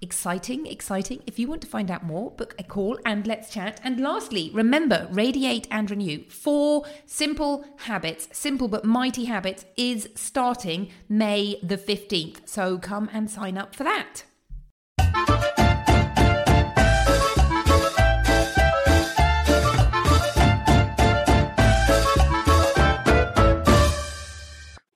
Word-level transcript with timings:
exciting, 0.00 0.66
exciting. 0.66 1.22
If 1.26 1.38
you 1.38 1.48
want 1.48 1.62
to 1.62 1.66
find 1.66 1.90
out 1.90 2.04
more, 2.04 2.30
book 2.30 2.54
a 2.58 2.62
call 2.62 2.98
and 3.04 3.26
let's 3.26 3.50
chat. 3.50 3.80
And 3.82 4.00
lastly, 4.00 4.50
remember 4.52 5.08
radiate 5.10 5.66
and 5.70 5.90
renew. 5.90 6.24
Four 6.28 6.84
simple 7.06 7.64
habits, 7.78 8.28
simple 8.32 8.68
but 8.68 8.84
mighty 8.84 9.24
habits, 9.24 9.64
is 9.76 10.08
starting 10.14 10.90
May 11.08 11.58
the 11.62 11.78
15th. 11.78 12.48
So 12.48 12.78
come 12.78 13.08
and 13.12 13.30
sign 13.30 13.56
up 13.58 13.74
for 13.74 13.84
that. 13.84 14.24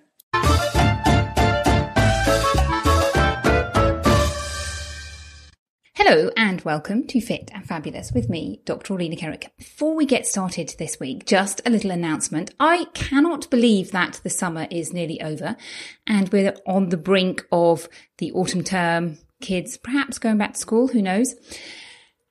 Hello 5.98 6.30
and 6.36 6.60
welcome 6.60 7.06
to 7.06 7.22
Fit 7.22 7.50
and 7.54 7.66
Fabulous 7.66 8.12
with 8.12 8.28
me, 8.28 8.60
Dr. 8.66 8.92
Orlena 8.92 9.18
Kerek. 9.18 9.48
Before 9.56 9.94
we 9.96 10.04
get 10.04 10.26
started 10.26 10.74
this 10.78 11.00
week, 11.00 11.24
just 11.24 11.62
a 11.64 11.70
little 11.70 11.90
announcement. 11.90 12.50
I 12.60 12.84
cannot 12.92 13.48
believe 13.48 13.92
that 13.92 14.20
the 14.22 14.28
summer 14.28 14.66
is 14.70 14.92
nearly 14.92 15.22
over 15.22 15.56
and 16.06 16.28
we're 16.28 16.54
on 16.66 16.90
the 16.90 16.98
brink 16.98 17.46
of 17.50 17.88
the 18.18 18.30
autumn 18.32 18.62
term, 18.62 19.16
kids 19.40 19.78
perhaps 19.78 20.18
going 20.18 20.36
back 20.36 20.52
to 20.52 20.60
school, 20.60 20.88
who 20.88 21.00
knows. 21.00 21.34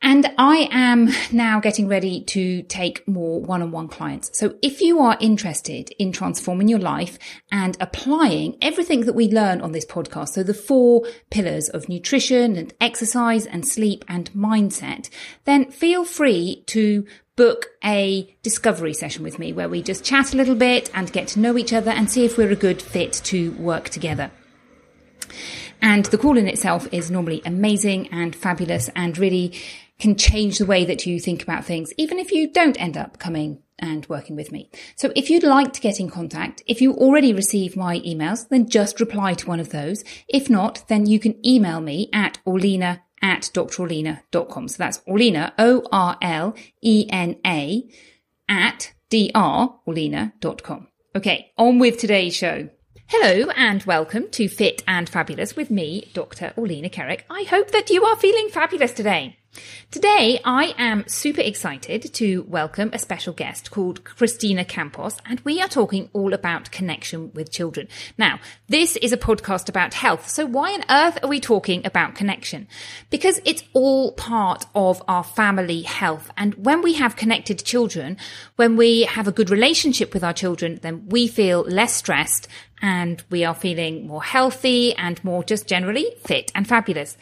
And 0.07 0.31
I 0.37 0.69
am 0.71 1.09
now 1.31 1.59
getting 1.59 1.87
ready 1.87 2.21
to 2.25 2.61
take 2.61 3.07
more 3.07 3.41
one-on-one 3.41 3.87
clients. 3.87 4.37
So 4.37 4.53
if 4.61 4.79
you 4.79 4.99
are 4.99 5.17
interested 5.19 5.89
in 5.97 6.11
transforming 6.11 6.67
your 6.67 6.77
life 6.77 7.17
and 7.51 7.75
applying 7.79 8.55
everything 8.61 9.05
that 9.05 9.15
we 9.15 9.27
learn 9.27 9.61
on 9.61 9.71
this 9.71 9.83
podcast, 9.83 10.29
so 10.29 10.43
the 10.43 10.53
four 10.53 11.07
pillars 11.31 11.69
of 11.69 11.89
nutrition 11.89 12.55
and 12.55 12.71
exercise 12.79 13.47
and 13.47 13.67
sleep 13.67 14.05
and 14.07 14.31
mindset, 14.33 15.09
then 15.45 15.71
feel 15.71 16.05
free 16.05 16.63
to 16.67 17.07
book 17.35 17.71
a 17.83 18.31
discovery 18.43 18.93
session 18.93 19.23
with 19.23 19.39
me 19.39 19.53
where 19.53 19.67
we 19.67 19.81
just 19.81 20.05
chat 20.05 20.35
a 20.35 20.37
little 20.37 20.53
bit 20.53 20.87
and 20.93 21.11
get 21.11 21.29
to 21.29 21.39
know 21.39 21.57
each 21.57 21.73
other 21.73 21.89
and 21.89 22.11
see 22.11 22.25
if 22.25 22.37
we're 22.37 22.51
a 22.51 22.55
good 22.55 22.79
fit 22.79 23.13
to 23.23 23.53
work 23.53 23.89
together. 23.89 24.29
And 25.81 26.05
the 26.05 26.19
call 26.19 26.37
in 26.37 26.47
itself 26.47 26.87
is 26.91 27.09
normally 27.09 27.41
amazing 27.43 28.07
and 28.09 28.35
fabulous 28.35 28.89
and 28.95 29.17
really 29.17 29.53
can 29.99 30.15
change 30.15 30.57
the 30.57 30.65
way 30.65 30.85
that 30.85 31.05
you 31.05 31.19
think 31.19 31.43
about 31.43 31.65
things, 31.65 31.93
even 31.97 32.19
if 32.19 32.31
you 32.31 32.51
don't 32.51 32.79
end 32.79 32.97
up 32.97 33.17
coming 33.19 33.61
and 33.79 34.07
working 34.07 34.35
with 34.35 34.51
me. 34.51 34.69
So 34.95 35.11
if 35.15 35.29
you'd 35.29 35.43
like 35.43 35.73
to 35.73 35.81
get 35.81 35.99
in 35.99 36.09
contact, 36.09 36.63
if 36.65 36.81
you 36.81 36.93
already 36.93 37.33
receive 37.33 37.75
my 37.75 37.99
emails, 37.99 38.47
then 38.49 38.69
just 38.69 38.99
reply 38.99 39.33
to 39.35 39.47
one 39.47 39.59
of 39.59 39.69
those. 39.69 40.03
If 40.27 40.49
not, 40.49 40.87
then 40.87 41.05
you 41.05 41.19
can 41.19 41.45
email 41.45 41.81
me 41.81 42.09
at 42.13 42.39
orlena 42.45 43.01
at 43.21 43.49
drorlena.com. 43.53 44.67
So 44.67 44.75
that's 44.77 44.99
Orlena, 44.99 45.53
O-R-L-E-N-A 45.57 46.59
at 48.47 48.93
drorlena.com. 49.11 50.87
Okay, 51.15 51.51
on 51.57 51.79
with 51.79 51.97
today's 51.97 52.35
show. 52.35 52.69
Hello 53.07 53.51
and 53.51 53.83
welcome 53.83 54.29
to 54.31 54.47
Fit 54.47 54.81
and 54.87 55.07
Fabulous 55.07 55.55
with 55.55 55.69
me, 55.69 56.09
Dr. 56.15 56.53
Orlena 56.57 56.91
Kerek. 56.91 57.21
I 57.29 57.43
hope 57.43 57.69
that 57.69 57.91
you 57.91 58.03
are 58.03 58.15
feeling 58.15 58.49
fabulous 58.49 58.93
today. 58.93 59.37
Today, 59.91 60.41
I 60.43 60.73
am 60.77 61.07
super 61.07 61.39
excited 61.39 62.13
to 62.15 62.41
welcome 62.49 62.89
a 62.91 62.99
special 62.99 63.31
guest 63.31 63.71
called 63.71 64.03
Christina 64.03 64.65
Campos, 64.65 65.17
and 65.25 65.39
we 65.41 65.61
are 65.61 65.69
talking 65.69 66.09
all 66.11 66.33
about 66.33 66.71
connection 66.71 67.31
with 67.33 67.51
children. 67.51 67.87
Now, 68.17 68.39
this 68.67 68.97
is 68.97 69.13
a 69.13 69.17
podcast 69.17 69.69
about 69.69 69.93
health, 69.93 70.27
so 70.27 70.45
why 70.45 70.73
on 70.73 70.83
earth 70.89 71.19
are 71.23 71.29
we 71.29 71.39
talking 71.39 71.85
about 71.85 72.15
connection? 72.15 72.67
Because 73.09 73.39
it's 73.45 73.63
all 73.73 74.11
part 74.13 74.65
of 74.75 75.01
our 75.07 75.23
family 75.23 75.83
health, 75.83 76.29
and 76.35 76.55
when 76.55 76.81
we 76.81 76.95
have 76.95 77.15
connected 77.15 77.63
children, 77.63 78.17
when 78.57 78.75
we 78.75 79.03
have 79.03 79.27
a 79.27 79.31
good 79.31 79.49
relationship 79.49 80.13
with 80.13 80.23
our 80.23 80.33
children, 80.33 80.79
then 80.81 81.07
we 81.07 81.27
feel 81.27 81.61
less 81.61 81.95
stressed 81.95 82.49
and 82.81 83.23
we 83.29 83.43
are 83.43 83.55
feeling 83.55 84.07
more 84.07 84.23
healthy 84.23 84.95
and 84.95 85.23
more 85.23 85.43
just 85.43 85.67
generally 85.67 86.15
fit 86.25 86.51
and 86.55 86.67
fabulous. 86.67 87.17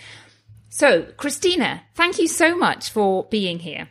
So, 0.70 1.04
Christina, 1.18 1.84
thank 1.94 2.18
you 2.18 2.28
so 2.28 2.58
much 2.58 2.90
for 2.90 3.26
being 3.26 3.60
here. 3.60 3.90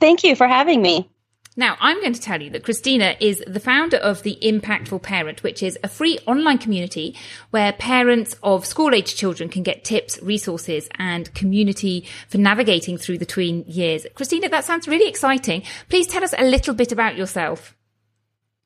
Thank 0.00 0.24
you 0.24 0.36
for 0.36 0.46
having 0.46 0.80
me. 0.80 1.08
Now, 1.54 1.76
I'm 1.80 2.00
going 2.00 2.14
to 2.14 2.20
tell 2.20 2.40
you 2.40 2.48
that 2.50 2.64
Christina 2.64 3.14
is 3.20 3.44
the 3.46 3.60
founder 3.60 3.98
of 3.98 4.22
The 4.22 4.38
Impactful 4.40 5.02
Parent, 5.02 5.42
which 5.42 5.62
is 5.62 5.78
a 5.84 5.88
free 5.88 6.18
online 6.26 6.56
community 6.56 7.14
where 7.50 7.74
parents 7.74 8.34
of 8.42 8.64
school 8.64 8.94
age 8.94 9.14
children 9.14 9.50
can 9.50 9.62
get 9.62 9.84
tips, 9.84 10.18
resources, 10.22 10.88
and 10.98 11.32
community 11.34 12.06
for 12.28 12.38
navigating 12.38 12.96
through 12.96 13.18
the 13.18 13.26
tween 13.26 13.64
years. 13.66 14.06
Christina, 14.14 14.48
that 14.48 14.64
sounds 14.64 14.88
really 14.88 15.08
exciting. 15.08 15.62
Please 15.90 16.06
tell 16.06 16.24
us 16.24 16.32
a 16.38 16.44
little 16.44 16.74
bit 16.74 16.90
about 16.90 17.16
yourself. 17.16 17.76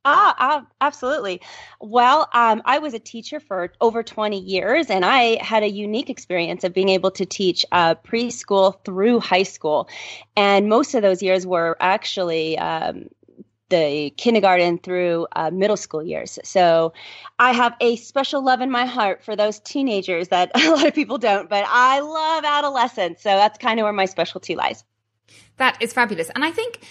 Ah, 0.09 0.65
absolutely. 0.81 1.41
Well, 1.81 2.29
um, 2.33 2.63
I 2.65 2.79
was 2.79 2.95
a 2.95 2.99
teacher 3.01 3.41
for 3.41 3.73
over 3.81 4.05
20 4.05 4.39
years, 4.39 4.89
and 4.89 5.05
I 5.05 5.43
had 5.43 5.65
a 5.65 5.69
unique 5.69 6.09
experience 6.09 6.63
of 6.63 6.73
being 6.73 6.89
able 6.91 7.11
to 7.13 7.27
teach 7.27 7.67
uh, 7.73 7.97
preschool 7.97 8.85
through 8.85 9.19
high 9.19 9.43
school. 9.43 9.89
And 10.37 10.69
most 10.69 10.95
of 10.95 11.03
those 11.03 11.23
years 11.23 11.45
were 11.45 11.77
actually 11.81 12.57
um, 12.57 13.09
the 13.69 14.11
kindergarten 14.17 14.79
through 14.79 15.27
uh, 15.33 15.51
middle 15.51 15.77
school 15.77 16.05
years. 16.05 16.39
So 16.45 16.93
I 17.41 17.53
have 17.53 17.75
a 17.81 17.97
special 17.97 18.45
love 18.45 18.61
in 18.61 18.71
my 18.71 18.87
heart 18.87 19.25
for 19.25 19.35
those 19.35 19.59
teenagers 19.59 20.29
that 20.29 20.53
a 20.55 20.71
lot 20.71 20.87
of 20.87 20.95
people 20.95 21.19
don't, 21.19 21.51
but 21.51 21.65
I 21.67 21.99
love 21.99 22.45
adolescents. 22.45 23.25
So 23.25 23.31
that's 23.31 23.59
kind 23.59 23.81
of 23.81 23.85
where 23.85 23.93
my 23.93 24.05
specialty 24.05 24.55
lies. 24.55 24.85
That 25.57 25.83
is 25.83 25.93
fabulous. 25.93 26.31
And 26.31 26.45
I 26.45 26.53
think 26.53 26.87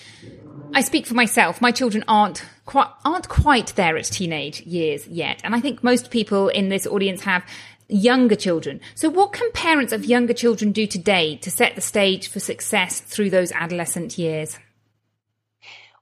I 0.74 0.82
speak 0.82 1.06
for 1.06 1.14
myself. 1.14 1.62
My 1.62 1.72
children 1.72 2.04
aren't 2.08 2.44
quite, 2.66 2.90
aren't 3.06 3.30
quite 3.30 3.68
there 3.76 3.98
at 3.98 4.06
teenage 4.06 4.62
years 4.62 5.08
yet. 5.08 5.42
And 5.44 5.56
I 5.56 5.62
think 5.62 5.84
most 5.84 6.12
people 6.12 6.50
in 6.50 6.70
this 6.70 6.86
audience 6.86 7.22
have 7.22 7.46
younger 7.88 8.36
children. 8.36 8.82
So, 8.94 9.10
what 9.10 9.32
can 9.32 9.52
parents 9.52 9.94
of 9.94 10.06
younger 10.06 10.34
children 10.34 10.72
do 10.72 10.88
today 10.88 11.38
to 11.38 11.52
set 11.52 11.76
the 11.76 11.82
stage 11.82 12.28
for 12.28 12.40
success 12.40 13.00
through 13.00 13.30
those 13.30 13.52
adolescent 13.52 14.18
years? 14.18 14.58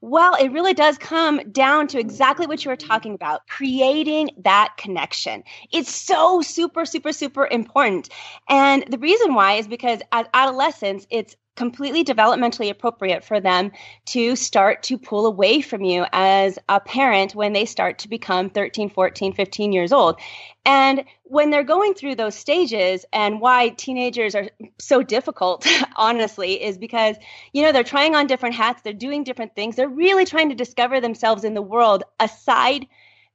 Well, 0.06 0.36
it 0.36 0.52
really 0.52 0.74
does 0.74 0.98
come 0.98 1.40
down 1.52 1.88
to 1.88 2.00
exactly 2.00 2.46
what 2.46 2.66
you 2.66 2.70
were 2.70 2.76
talking 2.76 3.14
about 3.14 3.48
creating 3.48 4.32
that 4.40 4.76
connection. 4.76 5.46
It's 5.72 5.96
so 5.96 6.42
super, 6.42 6.86
super, 6.86 7.14
super 7.14 7.48
important. 7.48 8.10
And 8.50 8.84
the 8.90 8.98
reason 8.98 9.34
why 9.34 9.54
is 9.54 9.68
because 9.68 10.02
as 10.12 10.26
adolescents, 10.34 11.08
it's 11.10 11.38
completely 11.56 12.04
developmentally 12.04 12.70
appropriate 12.70 13.24
for 13.24 13.40
them 13.40 13.72
to 14.06 14.36
start 14.36 14.84
to 14.84 14.98
pull 14.98 15.26
away 15.26 15.62
from 15.62 15.84
you 15.84 16.06
as 16.12 16.58
a 16.70 16.80
parent 16.80 17.36
when 17.36 17.54
they 17.54 17.66
start 17.66 18.00
to 18.00 18.10
become 18.10 18.50
13, 18.50 18.90
14, 18.90 19.34
15 19.34 19.72
years 19.72 19.92
old. 19.92 20.20
And 20.66 21.04
when 21.24 21.50
they're 21.50 21.64
going 21.64 21.94
through 21.94 22.16
those 22.16 22.36
stages 22.36 23.06
and 23.12 23.42
why 23.42 23.70
teenagers 23.70 24.34
are 24.34 24.50
so 24.80 25.04
difficult, 25.04 25.68
honestly, 25.96 26.64
is 26.64 26.78
because, 26.78 27.18
you 27.52 27.62
know, 27.62 27.72
they're 27.72 27.84
trying 27.84 28.16
on 28.16 28.28
different 28.28 28.56
hats, 28.56 28.82
they're 28.82 28.94
doing 28.94 29.24
different 29.24 29.56
things, 29.56 29.76
they're 29.76 29.90
really 29.90 30.26
trying 30.26 30.50
to 30.50 30.56
discover 30.56 31.02
themselves 31.02 31.44
in 31.44 31.54
the 31.54 31.62
world 31.62 32.04
aside 32.20 32.88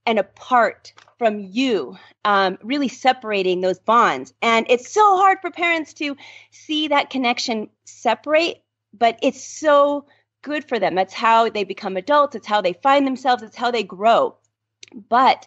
and 0.08 0.18
apart 0.18 0.94
from 1.18 1.38
you, 1.38 1.94
um, 2.24 2.56
really 2.62 2.88
separating 2.88 3.60
those 3.60 3.78
bonds. 3.78 4.32
And 4.40 4.64
it's 4.70 4.90
so 4.90 5.18
hard 5.18 5.36
for 5.42 5.50
parents 5.50 5.92
to 5.94 6.16
see 6.50 6.88
that 6.88 7.10
connection 7.10 7.68
separate, 7.84 8.62
but 8.94 9.18
it's 9.22 9.44
so 9.44 10.06
good 10.40 10.66
for 10.66 10.78
them. 10.78 10.94
That's 10.94 11.12
how 11.12 11.50
they 11.50 11.62
become 11.62 11.98
adults, 11.98 12.34
it's 12.34 12.46
how 12.46 12.62
they 12.62 12.72
find 12.72 13.06
themselves, 13.06 13.42
it's 13.42 13.54
how 13.54 13.70
they 13.70 13.82
grow. 13.82 14.34
But 15.10 15.46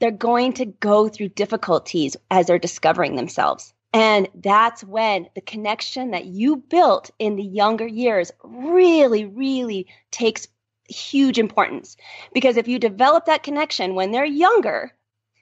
they're 0.00 0.10
going 0.10 0.54
to 0.54 0.64
go 0.64 1.10
through 1.10 1.28
difficulties 1.28 2.16
as 2.30 2.46
they're 2.46 2.58
discovering 2.58 3.16
themselves. 3.16 3.74
And 3.92 4.30
that's 4.34 4.82
when 4.82 5.28
the 5.34 5.42
connection 5.42 6.12
that 6.12 6.24
you 6.24 6.56
built 6.56 7.10
in 7.18 7.36
the 7.36 7.44
younger 7.44 7.86
years 7.86 8.32
really, 8.42 9.26
really 9.26 9.88
takes 10.10 10.48
huge 10.88 11.38
importance. 11.38 11.96
Because 12.32 12.56
if 12.56 12.68
you 12.68 12.78
develop 12.78 13.26
that 13.26 13.42
connection 13.42 13.94
when 13.94 14.10
they're 14.10 14.24
younger 14.24 14.92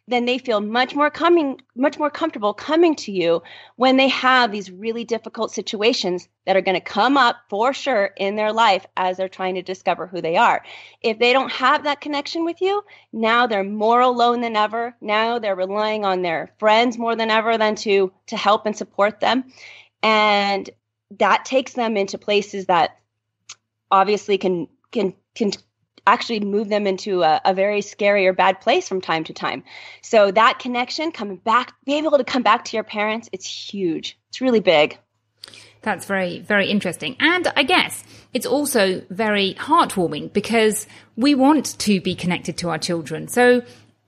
then 0.09 0.25
they 0.25 0.39
feel 0.39 0.61
much 0.61 0.95
more 0.95 1.11
coming 1.11 1.61
much 1.77 1.99
more 1.99 2.11
comfortable 2.11 2.53
coming 2.53 2.95
to 2.97 3.13
you 3.13 3.43
when 3.77 3.97
they 3.97 4.09
have 4.09 4.51
these 4.51 4.71
really 4.71 5.05
difficult 5.05 5.53
situations 5.53 6.29
that 6.45 6.57
are 6.57 6.61
going 6.61 6.75
to 6.75 6.81
come 6.81 7.17
up 7.17 7.37
for 7.49 7.73
sure 7.73 8.11
in 8.17 8.35
their 8.35 8.53
life 8.53 8.85
as 8.97 9.17
they're 9.17 9.29
trying 9.29 9.55
to 9.55 9.63
discover 9.63 10.07
who 10.07 10.21
they 10.21 10.37
are. 10.37 10.65
If 11.01 11.19
they 11.19 11.33
don't 11.33 11.53
have 11.53 11.85
that 11.85 12.01
connection 12.01 12.45
with 12.45 12.61
you 12.61 12.85
now 13.13 13.47
they're 13.47 13.65
more 13.65 14.01
alone 14.01 14.41
than 14.41 14.57
ever. 14.57 14.97
Now 15.01 15.39
they're 15.39 15.57
relying 15.57 16.05
on 16.05 16.23
their 16.23 16.53
friends 16.59 16.99
more 16.99 17.15
than 17.15 17.31
ever 17.31 17.57
than 17.57 17.77
to 17.77 18.13
to 18.27 18.37
help 18.37 18.67
and 18.67 18.77
support 18.77 19.21
them. 19.21 19.45
And 20.03 20.69
that 21.19 21.45
takes 21.45 21.75
them 21.75 21.97
into 21.97 22.19
places 22.19 22.67
that 22.67 22.99
obviously 23.91 24.37
can 24.39 24.69
can 24.91 25.15
can 25.35 25.53
actually 26.07 26.41
move 26.41 26.69
them 26.69 26.87
into 26.87 27.23
a, 27.23 27.41
a, 27.45 27.55
very 27.55 27.81
scary 27.81 28.27
or 28.27 28.33
bad 28.33 28.61
place 28.61 28.89
from 28.89 29.01
time 29.01 29.25
to 29.25 29.33
time. 29.33 29.63
So 30.03 30.31
that 30.33 30.59
connection 30.59 31.13
coming 31.13 31.37
back, 31.37 31.75
being 31.85 32.05
able 32.05 32.19
to 32.19 32.25
come 32.25 32.43
back 32.43 32.65
to 32.67 32.77
your 32.77 32.85
parents, 32.85 33.29
it's 33.33 33.47
huge. 33.47 34.19
It's 34.29 34.41
really 34.41 34.61
big. 34.61 34.99
That's 35.83 36.07
very, 36.07 36.41
very 36.41 36.69
interesting. 36.71 37.17
And 37.21 37.53
I 37.57 37.65
guess 37.65 38.03
it's 38.33 38.47
also 38.47 39.03
very 39.11 39.55
heartwarming 39.55 40.33
because 40.33 40.87
we 41.17 41.35
want 41.35 41.79
to 41.81 42.01
be 42.01 42.15
connected 42.15 42.57
to 42.59 42.71
our 42.71 42.79
children. 42.79 43.29
So 43.29 43.63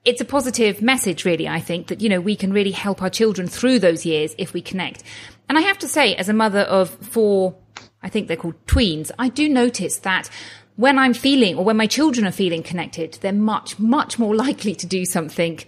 it's 0.04 0.20
a 0.20 0.24
positive 0.24 0.82
message, 0.82 1.24
really, 1.24 1.48
I 1.48 1.60
think, 1.60 1.88
that, 1.88 2.00
you 2.00 2.08
know, 2.08 2.20
we 2.20 2.36
can 2.36 2.52
really 2.52 2.70
help 2.70 3.02
our 3.02 3.10
children 3.10 3.48
through 3.48 3.80
those 3.80 4.04
years 4.04 4.34
if 4.38 4.52
we 4.52 4.62
connect. 4.62 5.02
And 5.48 5.58
I 5.58 5.62
have 5.62 5.78
to 5.78 5.88
say, 5.88 6.14
as 6.14 6.28
a 6.28 6.32
mother 6.32 6.60
of 6.60 6.90
four, 6.90 7.56
I 8.02 8.08
think 8.08 8.28
they're 8.28 8.36
called 8.36 8.66
tweens, 8.66 9.10
I 9.18 9.28
do 9.28 9.48
notice 9.48 9.98
that 9.98 10.30
when 10.76 10.98
I'm 10.98 11.14
feeling 11.14 11.56
or 11.56 11.64
when 11.64 11.76
my 11.76 11.86
children 11.86 12.26
are 12.26 12.32
feeling 12.32 12.62
connected, 12.62 13.18
they're 13.20 13.32
much, 13.32 13.78
much 13.78 14.18
more 14.18 14.34
likely 14.46 14.74
to 14.74 14.86
do 14.86 15.04
something 15.04 15.60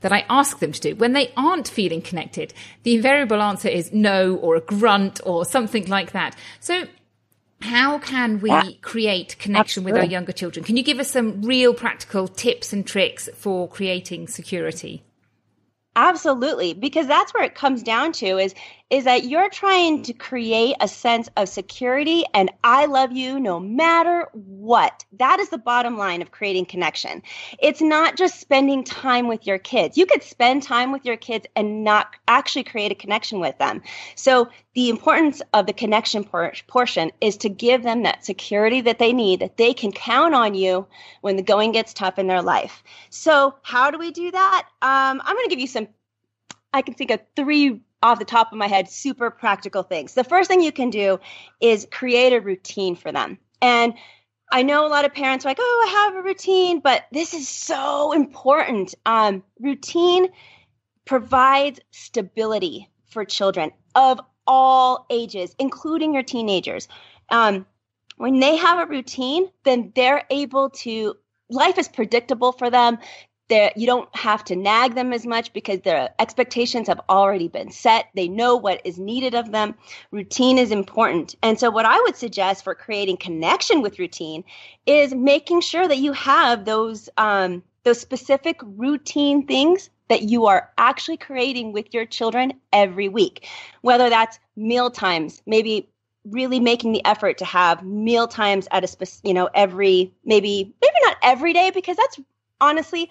that 0.00 0.12
I 0.12 0.24
ask 0.28 0.60
them 0.60 0.72
to 0.72 0.80
do. 0.80 0.94
When 0.94 1.12
they 1.12 1.32
aren't 1.36 1.68
feeling 1.68 2.00
connected, 2.00 2.54
the 2.84 2.94
invariable 2.94 3.42
answer 3.42 3.68
is 3.68 3.92
no 3.92 4.36
or 4.36 4.54
a 4.56 4.60
grunt 4.60 5.20
or 5.24 5.44
something 5.44 5.86
like 5.86 6.12
that. 6.12 6.36
So 6.60 6.86
how 7.60 7.98
can 7.98 8.40
we 8.40 8.76
create 8.76 9.36
connection 9.38 9.80
Absolutely. 9.80 9.92
with 9.92 10.00
our 10.02 10.06
younger 10.06 10.32
children? 10.32 10.64
Can 10.64 10.76
you 10.76 10.84
give 10.84 11.00
us 11.00 11.10
some 11.10 11.42
real 11.42 11.74
practical 11.74 12.28
tips 12.28 12.72
and 12.72 12.86
tricks 12.86 13.28
for 13.34 13.68
creating 13.68 14.28
security? 14.28 15.02
Absolutely, 15.96 16.74
because 16.74 17.08
that's 17.08 17.34
where 17.34 17.42
it 17.42 17.56
comes 17.56 17.82
down 17.82 18.12
to 18.12 18.38
is 18.38 18.54
is 18.90 19.04
that 19.04 19.24
you're 19.24 19.50
trying 19.50 20.02
to 20.02 20.12
create 20.14 20.74
a 20.80 20.88
sense 20.88 21.28
of 21.36 21.48
security 21.48 22.24
and 22.32 22.50
I 22.64 22.86
love 22.86 23.12
you 23.12 23.38
no 23.38 23.60
matter 23.60 24.28
what. 24.32 25.04
That 25.18 25.40
is 25.40 25.50
the 25.50 25.58
bottom 25.58 25.98
line 25.98 26.22
of 26.22 26.30
creating 26.30 26.66
connection. 26.66 27.22
It's 27.58 27.82
not 27.82 28.16
just 28.16 28.40
spending 28.40 28.84
time 28.84 29.28
with 29.28 29.46
your 29.46 29.58
kids. 29.58 29.98
You 29.98 30.06
could 30.06 30.22
spend 30.22 30.62
time 30.62 30.90
with 30.90 31.04
your 31.04 31.18
kids 31.18 31.46
and 31.54 31.84
not 31.84 32.14
actually 32.26 32.64
create 32.64 32.92
a 32.92 32.94
connection 32.94 33.40
with 33.40 33.58
them. 33.58 33.82
So, 34.14 34.48
the 34.74 34.90
importance 34.90 35.42
of 35.54 35.66
the 35.66 35.72
connection 35.72 36.22
por- 36.22 36.52
portion 36.68 37.10
is 37.20 37.36
to 37.38 37.48
give 37.48 37.82
them 37.82 38.04
that 38.04 38.24
security 38.24 38.80
that 38.82 39.00
they 39.00 39.12
need, 39.12 39.40
that 39.40 39.56
they 39.56 39.74
can 39.74 39.90
count 39.90 40.34
on 40.34 40.54
you 40.54 40.86
when 41.20 41.34
the 41.34 41.42
going 41.42 41.72
gets 41.72 41.92
tough 41.92 42.16
in 42.16 42.28
their 42.28 42.42
life. 42.42 42.84
So, 43.10 43.56
how 43.62 43.90
do 43.90 43.98
we 43.98 44.12
do 44.12 44.30
that? 44.30 44.68
Um, 44.80 45.20
I'm 45.24 45.34
going 45.34 45.46
to 45.46 45.50
give 45.50 45.58
you 45.58 45.66
some 45.66 45.88
I 46.72 46.82
can 46.82 46.94
think 46.94 47.10
of 47.10 47.20
three 47.34 47.80
off 48.02 48.18
the 48.18 48.24
top 48.24 48.52
of 48.52 48.58
my 48.58 48.66
head 48.66 48.88
super 48.88 49.30
practical 49.30 49.82
things. 49.82 50.14
The 50.14 50.24
first 50.24 50.48
thing 50.48 50.62
you 50.62 50.72
can 50.72 50.90
do 50.90 51.18
is 51.60 51.86
create 51.90 52.32
a 52.32 52.40
routine 52.40 52.94
for 52.94 53.12
them. 53.12 53.38
And 53.60 53.94
I 54.50 54.62
know 54.62 54.86
a 54.86 54.88
lot 54.88 55.04
of 55.04 55.12
parents 55.12 55.44
are 55.44 55.48
like, 55.48 55.58
oh, 55.60 55.86
I 55.86 55.90
have 55.90 56.16
a 56.16 56.26
routine, 56.26 56.80
but 56.80 57.04
this 57.12 57.34
is 57.34 57.48
so 57.48 58.12
important. 58.12 58.94
Um, 59.04 59.42
routine 59.60 60.28
provides 61.04 61.80
stability 61.90 62.88
for 63.10 63.24
children 63.24 63.72
of 63.94 64.20
all 64.46 65.06
ages, 65.10 65.54
including 65.58 66.14
your 66.14 66.22
teenagers. 66.22 66.88
Um, 67.30 67.66
when 68.16 68.40
they 68.40 68.56
have 68.56 68.78
a 68.78 68.90
routine, 68.90 69.48
then 69.64 69.92
they're 69.94 70.24
able 70.30 70.70
to 70.70 71.14
life 71.50 71.78
is 71.78 71.88
predictable 71.88 72.52
for 72.52 72.70
them 72.70 72.98
you 73.50 73.86
don't 73.86 74.14
have 74.14 74.44
to 74.44 74.56
nag 74.56 74.94
them 74.94 75.12
as 75.12 75.26
much 75.26 75.52
because 75.52 75.80
their 75.80 76.10
expectations 76.18 76.88
have 76.88 77.00
already 77.08 77.48
been 77.48 77.70
set. 77.70 78.08
They 78.14 78.28
know 78.28 78.56
what 78.56 78.80
is 78.84 78.98
needed 78.98 79.34
of 79.34 79.52
them. 79.52 79.74
Routine 80.10 80.58
is 80.58 80.70
important. 80.70 81.34
And 81.42 81.58
so, 81.58 81.70
what 81.70 81.86
I 81.86 81.98
would 82.00 82.16
suggest 82.16 82.64
for 82.64 82.74
creating 82.74 83.16
connection 83.16 83.82
with 83.82 83.98
routine 83.98 84.44
is 84.86 85.14
making 85.14 85.62
sure 85.62 85.88
that 85.88 85.98
you 85.98 86.12
have 86.12 86.64
those 86.64 87.08
um, 87.16 87.62
those 87.84 88.00
specific 88.00 88.60
routine 88.62 89.46
things 89.46 89.90
that 90.08 90.22
you 90.22 90.46
are 90.46 90.70
actually 90.78 91.16
creating 91.16 91.72
with 91.72 91.92
your 91.92 92.06
children 92.06 92.52
every 92.72 93.08
week, 93.08 93.46
whether 93.82 94.08
that's 94.08 94.38
meal 94.56 94.90
times, 94.90 95.42
maybe 95.46 95.88
really 96.24 96.60
making 96.60 96.92
the 96.92 97.04
effort 97.04 97.38
to 97.38 97.44
have 97.44 97.84
meal 97.84 98.26
times 98.26 98.68
at 98.70 98.84
a 98.84 98.86
specific, 98.86 99.26
you 99.28 99.34
know, 99.34 99.48
every 99.54 100.12
maybe 100.24 100.74
maybe 100.82 100.96
not 101.04 101.16
every 101.22 101.52
day 101.52 101.70
because 101.70 101.96
that's 101.96 102.20
honestly 102.60 103.10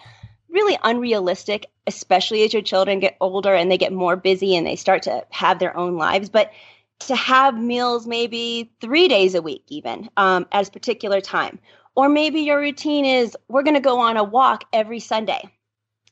really 0.50 0.78
unrealistic, 0.84 1.68
especially 1.86 2.44
as 2.44 2.54
your 2.54 2.62
children 2.62 3.00
get 3.00 3.18
older 3.20 3.54
and 3.54 3.72
they 3.72 3.78
get 3.78 3.94
more 3.94 4.16
busy 4.16 4.56
and 4.56 4.66
they 4.66 4.76
start 4.76 5.04
to 5.04 5.26
have 5.30 5.60
their 5.60 5.76
own 5.76 5.98
lives. 5.98 6.30
But 6.30 6.52
to 7.00 7.16
have 7.16 7.58
meals 7.58 8.08
maybe 8.08 8.72
three 8.82 9.08
days 9.08 9.36
a 9.36 9.42
week, 9.42 9.64
even 9.68 10.10
um, 10.18 10.48
at 10.52 10.68
a 10.68 10.72
particular 10.72 11.22
time. 11.22 11.60
Or 11.96 12.10
maybe 12.10 12.42
your 12.42 12.60
routine 12.60 13.06
is 13.06 13.36
we're 13.48 13.64
going 13.64 13.76
to 13.76 13.80
go 13.80 14.00
on 14.00 14.18
a 14.18 14.24
walk 14.24 14.66
every 14.74 15.00
Sunday. 15.00 15.42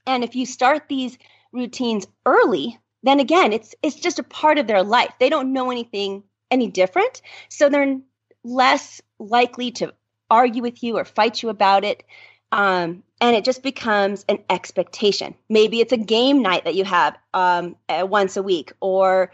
And 0.07 0.23
if 0.23 0.35
you 0.35 0.45
start 0.45 0.83
these 0.87 1.17
routines 1.51 2.07
early, 2.25 2.77
then 3.03 3.19
again, 3.19 3.53
it's 3.53 3.75
it's 3.83 3.95
just 3.95 4.19
a 4.19 4.23
part 4.23 4.57
of 4.57 4.67
their 4.67 4.83
life. 4.83 5.13
They 5.19 5.29
don't 5.29 5.53
know 5.53 5.71
anything 5.71 6.23
any 6.51 6.69
different, 6.69 7.21
so 7.49 7.69
they're 7.69 7.99
less 8.43 9.01
likely 9.19 9.71
to 9.71 9.93
argue 10.29 10.61
with 10.61 10.83
you 10.83 10.97
or 10.97 11.05
fight 11.05 11.41
you 11.41 11.49
about 11.49 11.83
it. 11.83 12.03
Um, 12.51 13.03
and 13.21 13.35
it 13.35 13.45
just 13.45 13.63
becomes 13.63 14.25
an 14.27 14.39
expectation. 14.49 15.35
Maybe 15.49 15.79
it's 15.79 15.93
a 15.93 15.97
game 15.97 16.41
night 16.41 16.65
that 16.65 16.75
you 16.75 16.83
have 16.83 17.17
um, 17.33 17.75
once 17.89 18.37
a 18.37 18.43
week, 18.43 18.73
or 18.81 19.31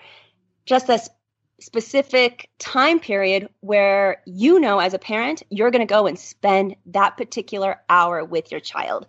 just 0.66 0.90
a 0.90 1.00
specific 1.60 2.50
time 2.58 3.00
period 3.00 3.48
where 3.60 4.22
you 4.26 4.60
know 4.60 4.80
as 4.80 4.96
a 4.96 5.00
parent 5.00 5.44
you're 5.52 5.70
going 5.70 5.86
to 5.86 5.92
go 5.92 6.08
and 6.08 6.18
spend 6.18 6.76
that 6.88 7.18
particular 7.18 7.80
hour 7.88 8.24
with 8.26 8.52
your 8.52 8.60
child. 8.60 9.06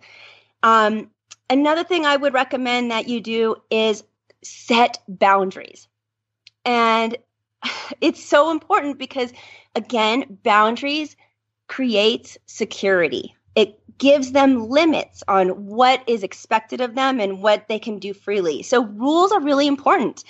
Um, 0.61 1.09
another 1.49 1.83
thing 1.83 2.05
I 2.05 2.15
would 2.15 2.33
recommend 2.33 2.91
that 2.91 3.07
you 3.07 3.21
do 3.21 3.55
is 3.69 4.03
set 4.43 4.99
boundaries. 5.07 5.87
And 6.65 7.17
it's 8.01 8.23
so 8.23 8.51
important 8.51 8.99
because, 8.99 9.33
again, 9.75 10.37
boundaries 10.43 11.15
creates 11.67 12.37
security 12.45 13.35
It 13.55 13.79
gives 13.97 14.31
them 14.31 14.69
limits 14.69 15.23
on 15.27 15.49
what 15.67 16.03
is 16.07 16.23
expected 16.23 16.81
of 16.81 16.95
them 16.95 17.19
and 17.19 17.41
what 17.41 17.67
they 17.67 17.79
can 17.79 17.99
do 17.99 18.13
freely. 18.13 18.63
So 18.63 18.85
rules 18.85 19.31
are 19.31 19.41
really 19.41 19.67
important. 19.67 20.23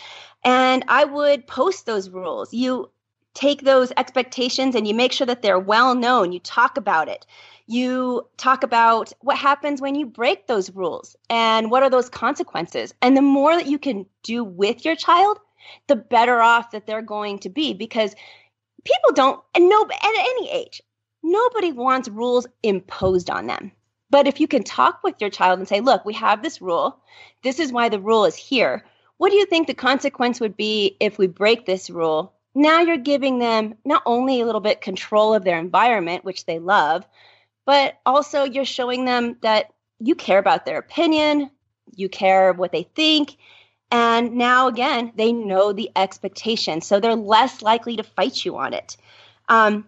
And 0.43 0.83
I 0.87 1.05
would 1.05 1.47
post 1.47 1.85
those 1.85 2.09
rules. 2.09 2.53
You 2.53 2.89
take 3.33 3.61
those 3.61 3.91
expectations 3.97 4.75
and 4.75 4.87
you 4.87 4.93
make 4.93 5.11
sure 5.11 5.25
that 5.25 5.41
they're 5.41 5.59
well 5.59 5.95
known. 5.95 6.31
You 6.31 6.39
talk 6.39 6.77
about 6.77 7.07
it. 7.07 7.25
You 7.65 8.27
talk 8.37 8.63
about 8.63 9.13
what 9.21 9.37
happens 9.37 9.81
when 9.81 9.95
you 9.95 10.05
break 10.05 10.47
those 10.47 10.69
rules 10.71 11.15
and 11.29 11.71
what 11.71 11.81
are 11.81 11.89
those 11.89 12.09
consequences. 12.09 12.93
And 13.01 13.15
the 13.15 13.21
more 13.21 13.55
that 13.55 13.67
you 13.67 13.79
can 13.79 14.05
do 14.21 14.43
with 14.43 14.83
your 14.83 14.95
child, 14.95 15.39
the 15.87 15.95
better 15.95 16.41
off 16.41 16.71
that 16.71 16.85
they're 16.85 17.01
going 17.01 17.39
to 17.39 17.49
be 17.49 17.73
because 17.73 18.15
people 18.83 19.13
don't, 19.13 19.41
and 19.55 19.69
no, 19.69 19.83
at 19.83 20.03
any 20.03 20.49
age, 20.51 20.81
nobody 21.23 21.71
wants 21.71 22.09
rules 22.09 22.45
imposed 22.61 23.29
on 23.29 23.47
them. 23.47 23.71
But 24.09 24.27
if 24.27 24.39
you 24.39 24.47
can 24.47 24.63
talk 24.63 25.01
with 25.03 25.15
your 25.19 25.29
child 25.31 25.57
and 25.57 25.67
say, 25.67 25.79
look, 25.79 26.05
we 26.05 26.13
have 26.13 26.43
this 26.43 26.61
rule, 26.61 26.99
this 27.41 27.59
is 27.59 27.71
why 27.71 27.89
the 27.89 27.99
rule 27.99 28.25
is 28.25 28.35
here. 28.35 28.85
What 29.17 29.31
do 29.31 29.37
you 29.37 29.45
think 29.45 29.67
the 29.67 29.73
consequence 29.73 30.39
would 30.39 30.55
be 30.55 30.97
if 30.99 31.17
we 31.17 31.27
break 31.27 31.65
this 31.65 31.89
rule? 31.89 32.33
Now 32.53 32.81
you're 32.81 32.97
giving 32.97 33.39
them 33.39 33.75
not 33.83 34.03
only 34.05 34.41
a 34.41 34.45
little 34.45 34.61
bit 34.61 34.81
control 34.81 35.33
of 35.33 35.43
their 35.43 35.57
environment, 35.57 36.25
which 36.25 36.45
they 36.45 36.59
love, 36.59 37.07
but 37.65 37.99
also 38.05 38.43
you're 38.43 38.65
showing 38.65 39.05
them 39.05 39.37
that 39.41 39.71
you 39.99 40.13
care 40.13 40.37
about 40.37 40.65
their 40.65 40.77
opinion, 40.77 41.49
you 41.95 42.09
care 42.09 42.53
what 42.53 42.71
they 42.71 42.83
think, 42.83 43.37
and 43.93 44.33
now 44.33 44.67
again, 44.67 45.11
they 45.15 45.31
know 45.31 45.71
the 45.71 45.91
expectation. 45.95 46.81
So 46.81 46.99
they're 46.99 47.15
less 47.15 47.61
likely 47.61 47.97
to 47.97 48.03
fight 48.03 48.43
you 48.43 48.57
on 48.57 48.73
it. 48.73 48.97
Um, 49.47 49.85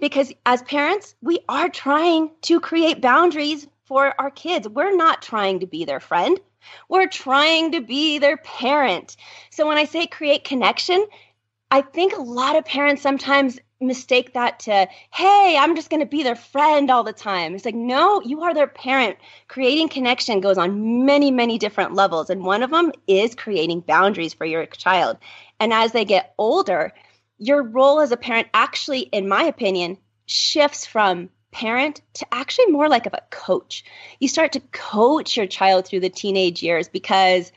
because 0.00 0.32
as 0.44 0.62
parents, 0.62 1.14
we 1.22 1.40
are 1.48 1.68
trying 1.68 2.30
to 2.42 2.60
create 2.60 3.00
boundaries 3.00 3.66
for 3.84 4.14
our 4.20 4.30
kids. 4.30 4.68
We're 4.68 4.96
not 4.96 5.22
trying 5.22 5.60
to 5.60 5.66
be 5.66 5.84
their 5.84 6.00
friend. 6.00 6.38
We're 6.88 7.08
trying 7.08 7.72
to 7.72 7.80
be 7.80 8.18
their 8.18 8.36
parent. 8.36 9.16
So 9.50 9.66
when 9.66 9.78
I 9.78 9.84
say 9.84 10.06
create 10.06 10.44
connection, 10.44 11.06
I 11.70 11.80
think 11.82 12.16
a 12.16 12.22
lot 12.22 12.56
of 12.56 12.64
parents 12.64 13.02
sometimes 13.02 13.58
mistake 13.80 14.32
that 14.32 14.60
to, 14.60 14.88
hey, 15.12 15.56
I'm 15.58 15.76
just 15.76 15.90
going 15.90 16.00
to 16.00 16.06
be 16.06 16.22
their 16.22 16.36
friend 16.36 16.90
all 16.90 17.04
the 17.04 17.12
time. 17.12 17.54
It's 17.54 17.64
like, 17.64 17.74
no, 17.74 18.22
you 18.22 18.42
are 18.42 18.54
their 18.54 18.66
parent. 18.66 19.18
Creating 19.48 19.88
connection 19.88 20.40
goes 20.40 20.58
on 20.58 21.04
many, 21.04 21.30
many 21.30 21.58
different 21.58 21.94
levels. 21.94 22.30
And 22.30 22.44
one 22.44 22.62
of 22.62 22.70
them 22.70 22.92
is 23.06 23.34
creating 23.34 23.80
boundaries 23.80 24.32
for 24.32 24.46
your 24.46 24.66
child. 24.66 25.18
And 25.60 25.72
as 25.72 25.92
they 25.92 26.04
get 26.04 26.34
older, 26.38 26.92
your 27.38 27.62
role 27.62 28.00
as 28.00 28.12
a 28.12 28.16
parent 28.16 28.48
actually, 28.54 29.00
in 29.00 29.28
my 29.28 29.44
opinion, 29.44 29.98
shifts 30.26 30.86
from 30.86 31.30
parent 31.50 32.02
to 32.14 32.26
actually 32.32 32.66
more 32.66 32.88
like 32.88 33.06
of 33.06 33.14
a 33.14 33.22
coach. 33.30 33.84
You 34.20 34.28
start 34.28 34.52
to 34.52 34.60
coach 34.72 35.36
your 35.36 35.46
child 35.46 35.86
through 35.86 36.00
the 36.00 36.10
teenage 36.10 36.62
years 36.62 36.88
because 36.88 37.50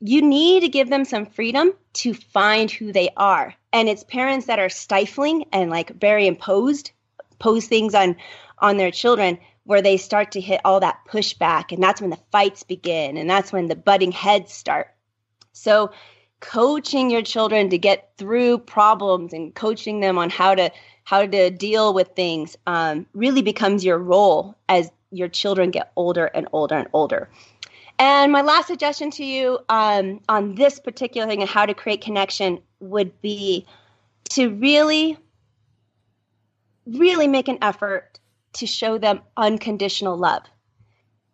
you 0.00 0.22
need 0.22 0.60
to 0.60 0.68
give 0.68 0.90
them 0.90 1.04
some 1.04 1.26
freedom 1.26 1.72
to 1.94 2.12
find 2.12 2.70
who 2.70 2.92
they 2.92 3.08
are. 3.16 3.54
And 3.72 3.88
it's 3.88 4.04
parents 4.04 4.46
that 4.46 4.58
are 4.58 4.68
stifling 4.68 5.46
and 5.52 5.70
like 5.70 5.90
very 5.90 6.26
imposed, 6.26 6.90
pose 7.38 7.66
things 7.66 7.94
on 7.94 8.16
on 8.58 8.76
their 8.76 8.90
children 8.90 9.38
where 9.64 9.82
they 9.82 9.96
start 9.96 10.32
to 10.32 10.40
hit 10.40 10.60
all 10.64 10.80
that 10.80 11.00
pushback 11.08 11.72
and 11.72 11.82
that's 11.82 12.00
when 12.00 12.10
the 12.10 12.18
fights 12.30 12.62
begin 12.62 13.16
and 13.16 13.28
that's 13.28 13.52
when 13.52 13.66
the 13.66 13.76
butting 13.76 14.12
heads 14.12 14.52
start. 14.52 14.94
So 15.52 15.90
coaching 16.46 17.10
your 17.10 17.22
children 17.22 17.68
to 17.70 17.76
get 17.76 18.08
through 18.16 18.56
problems 18.56 19.32
and 19.32 19.52
coaching 19.54 19.98
them 19.98 20.16
on 20.16 20.30
how 20.30 20.54
to 20.54 20.70
how 21.02 21.26
to 21.26 21.50
deal 21.50 21.92
with 21.92 22.08
things 22.14 22.56
um, 22.66 23.04
really 23.14 23.42
becomes 23.42 23.84
your 23.84 23.98
role 23.98 24.54
as 24.68 24.90
your 25.10 25.28
children 25.28 25.70
get 25.70 25.92
older 25.96 26.26
and 26.26 26.48
older 26.52 26.76
and 26.76 26.88
older. 26.92 27.28
And 27.98 28.30
my 28.30 28.42
last 28.42 28.68
suggestion 28.68 29.10
to 29.12 29.24
you 29.24 29.58
um, 29.68 30.20
on 30.28 30.54
this 30.54 30.78
particular 30.78 31.26
thing 31.26 31.40
and 31.40 31.50
how 31.50 31.66
to 31.66 31.74
create 31.74 32.00
connection 32.00 32.60
would 32.80 33.20
be 33.20 33.66
to 34.30 34.50
really, 34.50 35.16
really 36.86 37.28
make 37.28 37.48
an 37.48 37.58
effort 37.62 38.20
to 38.54 38.66
show 38.66 38.98
them 38.98 39.20
unconditional 39.36 40.16
love. 40.16 40.42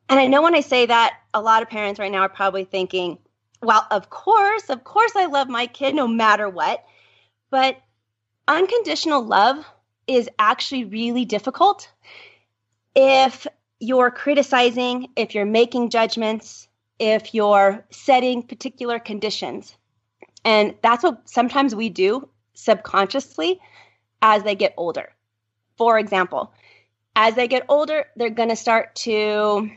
And 0.08 0.20
I 0.20 0.26
know 0.26 0.42
when 0.42 0.54
I 0.54 0.60
say 0.60 0.86
that, 0.86 1.18
a 1.34 1.40
lot 1.40 1.62
of 1.62 1.68
parents 1.68 1.98
right 1.98 2.12
now 2.12 2.20
are 2.20 2.28
probably 2.28 2.64
thinking, 2.64 3.18
well, 3.62 3.86
of 3.90 4.10
course, 4.10 4.68
of 4.70 4.84
course, 4.84 5.12
I 5.16 5.26
love 5.26 5.48
my 5.48 5.66
kid 5.66 5.94
no 5.94 6.08
matter 6.08 6.48
what. 6.48 6.84
But 7.50 7.80
unconditional 8.48 9.22
love 9.22 9.64
is 10.06 10.28
actually 10.38 10.84
really 10.84 11.24
difficult 11.24 11.88
if 12.94 13.46
you're 13.78 14.10
criticizing, 14.10 15.08
if 15.16 15.34
you're 15.34 15.46
making 15.46 15.90
judgments, 15.90 16.68
if 16.98 17.34
you're 17.34 17.84
setting 17.90 18.42
particular 18.42 18.98
conditions. 18.98 19.76
And 20.44 20.74
that's 20.82 21.02
what 21.02 21.28
sometimes 21.28 21.74
we 21.74 21.88
do 21.88 22.28
subconsciously 22.54 23.60
as 24.20 24.42
they 24.42 24.54
get 24.54 24.74
older. 24.76 25.12
For 25.76 25.98
example, 25.98 26.52
as 27.16 27.34
they 27.34 27.48
get 27.48 27.64
older, 27.68 28.06
they're 28.16 28.30
going 28.30 28.48
to 28.48 28.56
start 28.56 28.94
to 28.96 29.70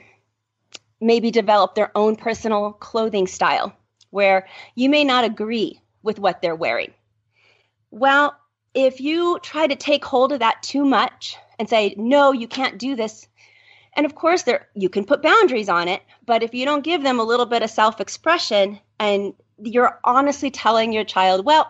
maybe 1.01 1.31
develop 1.31 1.75
their 1.75 1.91
own 1.95 2.15
personal 2.15 2.71
clothing 2.73 3.27
style 3.27 3.75
where 4.09 4.47
you 4.75 4.89
may 4.89 5.03
not 5.03 5.25
agree 5.25 5.81
with 6.01 6.19
what 6.19 6.41
they're 6.41 6.55
wearing. 6.55 6.93
Well, 7.91 8.35
if 8.73 9.01
you 9.01 9.39
try 9.41 9.67
to 9.67 9.75
take 9.75 10.05
hold 10.05 10.31
of 10.31 10.39
that 10.39 10.63
too 10.63 10.85
much 10.85 11.37
and 11.59 11.69
say, 11.69 11.95
no, 11.97 12.31
you 12.31 12.47
can't 12.47 12.77
do 12.77 12.95
this. 12.95 13.27
And 13.93 14.05
of 14.05 14.15
course, 14.15 14.43
there 14.43 14.67
you 14.73 14.89
can 14.89 15.05
put 15.05 15.21
boundaries 15.21 15.69
on 15.69 15.87
it, 15.87 16.01
but 16.25 16.43
if 16.43 16.53
you 16.53 16.65
don't 16.65 16.83
give 16.83 17.03
them 17.03 17.19
a 17.19 17.23
little 17.23 17.45
bit 17.45 17.63
of 17.63 17.69
self-expression 17.69 18.79
and 18.99 19.33
you're 19.57 19.99
honestly 20.03 20.51
telling 20.51 20.91
your 20.91 21.05
child, 21.05 21.45
well, 21.45 21.69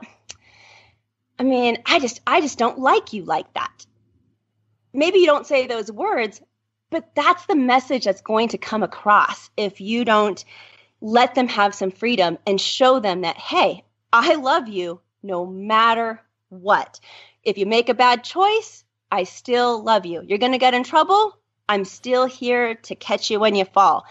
I 1.38 1.44
mean, 1.44 1.78
I 1.86 2.00
just 2.00 2.22
I 2.26 2.42
just 2.42 2.58
don't 2.58 2.80
like 2.80 3.14
you 3.14 3.24
like 3.24 3.54
that. 3.54 3.86
Maybe 4.94 5.20
you 5.20 5.26
don't 5.26 5.46
say 5.46 5.68
those 5.68 5.92
words, 5.92 6.42
but 6.90 7.14
that's 7.16 7.46
the 7.46 7.56
message 7.56 8.06
that's 8.06 8.22
going 8.22 8.50
to 8.50 8.58
come 8.58 8.84
across 8.84 9.50
if 9.58 9.82
you 9.82 10.06
don't 10.06 10.44
let 11.02 11.36
them 11.36 11.48
have 11.48 11.76
some 11.76 11.92
freedom 11.92 12.38
and 12.46 12.60
show 12.60 13.00
them 13.00 13.22
that, 13.22 13.38
hey, 13.38 13.84
I 14.14 14.36
love 14.36 14.68
you 14.68 15.02
no 15.22 15.46
matter 15.46 16.22
what. 16.50 17.00
If 17.44 17.58
you 17.58 17.66
make 17.66 17.90
a 17.90 17.94
bad 17.94 18.24
choice, 18.24 18.84
I 19.12 19.24
still 19.24 19.84
love 19.84 20.06
you. 20.06 20.24
You're 20.26 20.38
going 20.38 20.54
to 20.54 20.58
get 20.58 20.74
in 20.74 20.84
trouble. 20.84 21.38
I'm 21.68 21.86
still 21.86 22.26
here 22.26 22.76
to 22.76 22.96
catch 22.96 23.30
you 23.30 23.40
when 23.40 23.56
you 23.56 23.66
fall. 23.66 24.06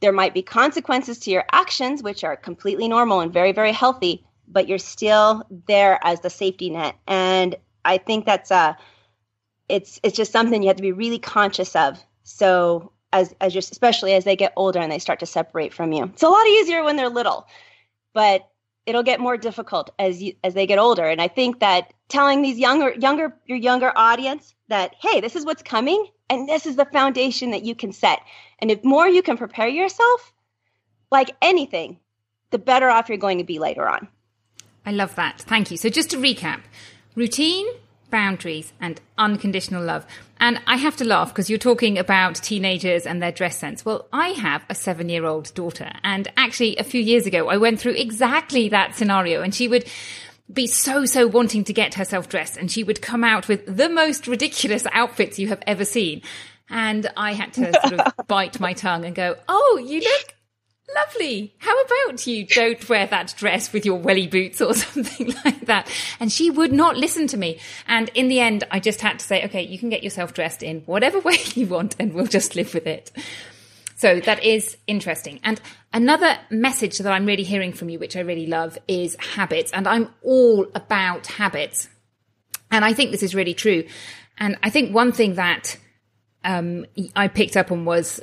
There 0.00 0.12
might 0.12 0.34
be 0.34 0.42
consequences 0.42 1.18
to 1.20 1.30
your 1.30 1.44
actions, 1.52 2.02
which 2.02 2.24
are 2.24 2.36
completely 2.36 2.88
normal 2.88 3.20
and 3.20 3.32
very, 3.32 3.52
very 3.52 3.72
healthy, 3.72 4.24
but 4.48 4.68
you're 4.68 4.78
still 4.78 5.44
there 5.66 5.98
as 6.02 6.20
the 6.20 6.30
safety 6.30 6.70
net. 6.70 6.96
And 7.06 7.56
I 7.84 7.98
think 7.98 8.24
that's 8.24 8.50
a, 8.50 8.54
uh, 8.54 8.74
it's 9.68 10.00
it's 10.02 10.16
just 10.16 10.32
something 10.32 10.62
you 10.62 10.68
have 10.68 10.78
to 10.78 10.82
be 10.82 10.92
really 10.92 11.20
conscious 11.20 11.76
of. 11.76 12.02
So 12.30 12.92
as 13.12 13.34
as 13.40 13.52
just 13.52 13.72
especially 13.72 14.14
as 14.14 14.24
they 14.24 14.36
get 14.36 14.52
older 14.56 14.78
and 14.78 14.90
they 14.90 14.98
start 14.98 15.20
to 15.20 15.26
separate 15.26 15.74
from 15.74 15.92
you. 15.92 16.04
It's 16.04 16.22
a 16.22 16.28
lot 16.28 16.46
easier 16.46 16.84
when 16.84 16.96
they're 16.96 17.08
little, 17.08 17.46
but 18.12 18.48
it'll 18.86 19.02
get 19.02 19.20
more 19.20 19.36
difficult 19.36 19.90
as 19.98 20.22
you 20.22 20.34
as 20.44 20.54
they 20.54 20.66
get 20.66 20.78
older. 20.78 21.06
And 21.06 21.20
I 21.20 21.28
think 21.28 21.60
that 21.60 21.92
telling 22.08 22.42
these 22.42 22.58
younger 22.58 22.92
younger 22.92 23.36
your 23.46 23.58
younger 23.58 23.92
audience 23.96 24.54
that 24.68 24.94
hey, 25.00 25.20
this 25.20 25.36
is 25.36 25.44
what's 25.44 25.62
coming 25.62 26.06
and 26.28 26.48
this 26.48 26.66
is 26.66 26.76
the 26.76 26.84
foundation 26.86 27.50
that 27.50 27.64
you 27.64 27.74
can 27.74 27.92
set. 27.92 28.20
And 28.60 28.70
if 28.70 28.84
more 28.84 29.08
you 29.08 29.22
can 29.22 29.36
prepare 29.36 29.68
yourself, 29.68 30.32
like 31.10 31.34
anything, 31.42 31.98
the 32.50 32.58
better 32.58 32.88
off 32.88 33.08
you're 33.08 33.18
going 33.18 33.38
to 33.38 33.44
be 33.44 33.58
later 33.58 33.88
on. 33.88 34.06
I 34.86 34.92
love 34.92 35.14
that. 35.16 35.40
Thank 35.40 35.70
you. 35.70 35.76
So 35.76 35.88
just 35.88 36.10
to 36.10 36.16
recap, 36.16 36.60
routine, 37.14 37.66
boundaries 38.10 38.72
and 38.80 39.00
unconditional 39.18 39.82
love. 39.82 40.06
And 40.38 40.60
I 40.66 40.76
have 40.76 40.96
to 40.96 41.04
laugh 41.04 41.28
because 41.28 41.50
you're 41.50 41.58
talking 41.58 41.98
about 41.98 42.36
teenagers 42.36 43.06
and 43.06 43.22
their 43.22 43.32
dress 43.32 43.58
sense. 43.58 43.84
Well, 43.84 44.08
I 44.12 44.28
have 44.30 44.64
a 44.68 44.74
seven 44.74 45.08
year 45.08 45.24
old 45.24 45.54
daughter. 45.54 45.90
And 46.02 46.30
actually, 46.36 46.76
a 46.76 46.84
few 46.84 47.00
years 47.00 47.26
ago, 47.26 47.48
I 47.48 47.56
went 47.56 47.80
through 47.80 47.94
exactly 47.94 48.68
that 48.70 48.96
scenario 48.96 49.42
and 49.42 49.54
she 49.54 49.68
would 49.68 49.86
be 50.52 50.66
so, 50.66 51.04
so 51.04 51.26
wanting 51.26 51.64
to 51.64 51.72
get 51.72 51.94
herself 51.94 52.28
dressed 52.28 52.56
and 52.56 52.70
she 52.70 52.82
would 52.82 53.00
come 53.00 53.22
out 53.22 53.48
with 53.48 53.64
the 53.66 53.88
most 53.88 54.26
ridiculous 54.26 54.86
outfits 54.92 55.38
you 55.38 55.48
have 55.48 55.62
ever 55.66 55.84
seen. 55.84 56.22
And 56.68 57.10
I 57.16 57.32
had 57.34 57.52
to 57.54 57.72
sort 57.80 58.00
of 58.00 58.26
bite 58.26 58.60
my 58.60 58.72
tongue 58.72 59.04
and 59.04 59.14
go, 59.14 59.36
Oh, 59.48 59.82
you 59.84 60.00
look 60.00 60.34
lovely. 60.94 61.54
How 61.58 61.78
about 61.80 62.26
you 62.26 62.44
don't 62.44 62.88
wear 62.88 63.06
that 63.06 63.34
dress 63.36 63.72
with 63.72 63.84
your 63.84 63.98
welly 63.98 64.26
boots 64.26 64.60
or 64.60 64.74
something 64.74 65.34
like 65.44 65.66
that? 65.66 65.90
And 66.18 66.30
she 66.30 66.50
would 66.50 66.72
not 66.72 66.96
listen 66.96 67.26
to 67.28 67.36
me. 67.36 67.58
And 67.86 68.10
in 68.14 68.28
the 68.28 68.40
end, 68.40 68.64
I 68.70 68.80
just 68.80 69.00
had 69.00 69.18
to 69.18 69.24
say, 69.24 69.44
okay, 69.44 69.62
you 69.62 69.78
can 69.78 69.90
get 69.90 70.02
yourself 70.02 70.34
dressed 70.34 70.62
in 70.62 70.80
whatever 70.82 71.20
way 71.24 71.38
you 71.54 71.66
want 71.66 71.96
and 71.98 72.12
we'll 72.12 72.26
just 72.26 72.56
live 72.56 72.74
with 72.74 72.86
it. 72.86 73.12
So 73.96 74.18
that 74.20 74.42
is 74.42 74.78
interesting. 74.86 75.40
And 75.44 75.60
another 75.92 76.38
message 76.48 76.98
that 76.98 77.12
I'm 77.12 77.26
really 77.26 77.42
hearing 77.42 77.74
from 77.74 77.90
you, 77.90 77.98
which 77.98 78.16
I 78.16 78.20
really 78.20 78.46
love, 78.46 78.78
is 78.88 79.14
habits. 79.16 79.70
And 79.72 79.86
I'm 79.86 80.08
all 80.22 80.66
about 80.74 81.26
habits. 81.26 81.88
And 82.70 82.82
I 82.82 82.94
think 82.94 83.10
this 83.10 83.22
is 83.22 83.34
really 83.34 83.52
true. 83.52 83.84
And 84.38 84.56
I 84.62 84.70
think 84.70 84.94
one 84.94 85.12
thing 85.12 85.34
that 85.34 85.76
um, 86.44 86.86
I 87.14 87.28
picked 87.28 87.58
up 87.58 87.70
on 87.70 87.84
was 87.84 88.22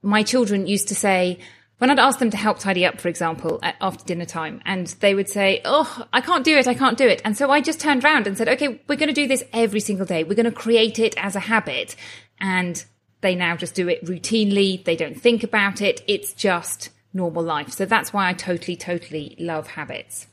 my 0.00 0.22
children 0.22 0.66
used 0.66 0.88
to 0.88 0.94
say, 0.94 1.38
when 1.78 1.90
I'd 1.90 1.98
ask 1.98 2.18
them 2.18 2.30
to 2.30 2.36
help 2.36 2.58
tidy 2.58 2.84
up, 2.84 3.00
for 3.00 3.08
example, 3.08 3.58
at, 3.62 3.76
after 3.80 4.04
dinner 4.04 4.24
time, 4.24 4.60
and 4.64 4.88
they 5.00 5.14
would 5.14 5.28
say, 5.28 5.60
Oh, 5.64 6.06
I 6.12 6.20
can't 6.20 6.44
do 6.44 6.56
it, 6.56 6.66
I 6.66 6.74
can't 6.74 6.98
do 6.98 7.06
it. 7.06 7.22
And 7.24 7.36
so 7.36 7.50
I 7.50 7.60
just 7.60 7.80
turned 7.80 8.04
around 8.04 8.26
and 8.26 8.36
said, 8.36 8.48
Okay, 8.48 8.80
we're 8.88 8.96
going 8.96 9.08
to 9.08 9.12
do 9.12 9.26
this 9.26 9.44
every 9.52 9.80
single 9.80 10.06
day. 10.06 10.24
We're 10.24 10.34
going 10.34 10.46
to 10.46 10.52
create 10.52 10.98
it 10.98 11.14
as 11.16 11.36
a 11.36 11.40
habit. 11.40 11.96
And 12.40 12.84
they 13.20 13.34
now 13.34 13.56
just 13.56 13.74
do 13.74 13.88
it 13.88 14.04
routinely. 14.04 14.84
They 14.84 14.96
don't 14.96 15.20
think 15.20 15.42
about 15.42 15.80
it. 15.80 16.02
It's 16.06 16.32
just 16.32 16.90
normal 17.12 17.42
life. 17.42 17.70
So 17.70 17.84
that's 17.84 18.12
why 18.12 18.28
I 18.28 18.32
totally, 18.32 18.76
totally 18.76 19.36
love 19.38 19.68
habits. 19.68 20.26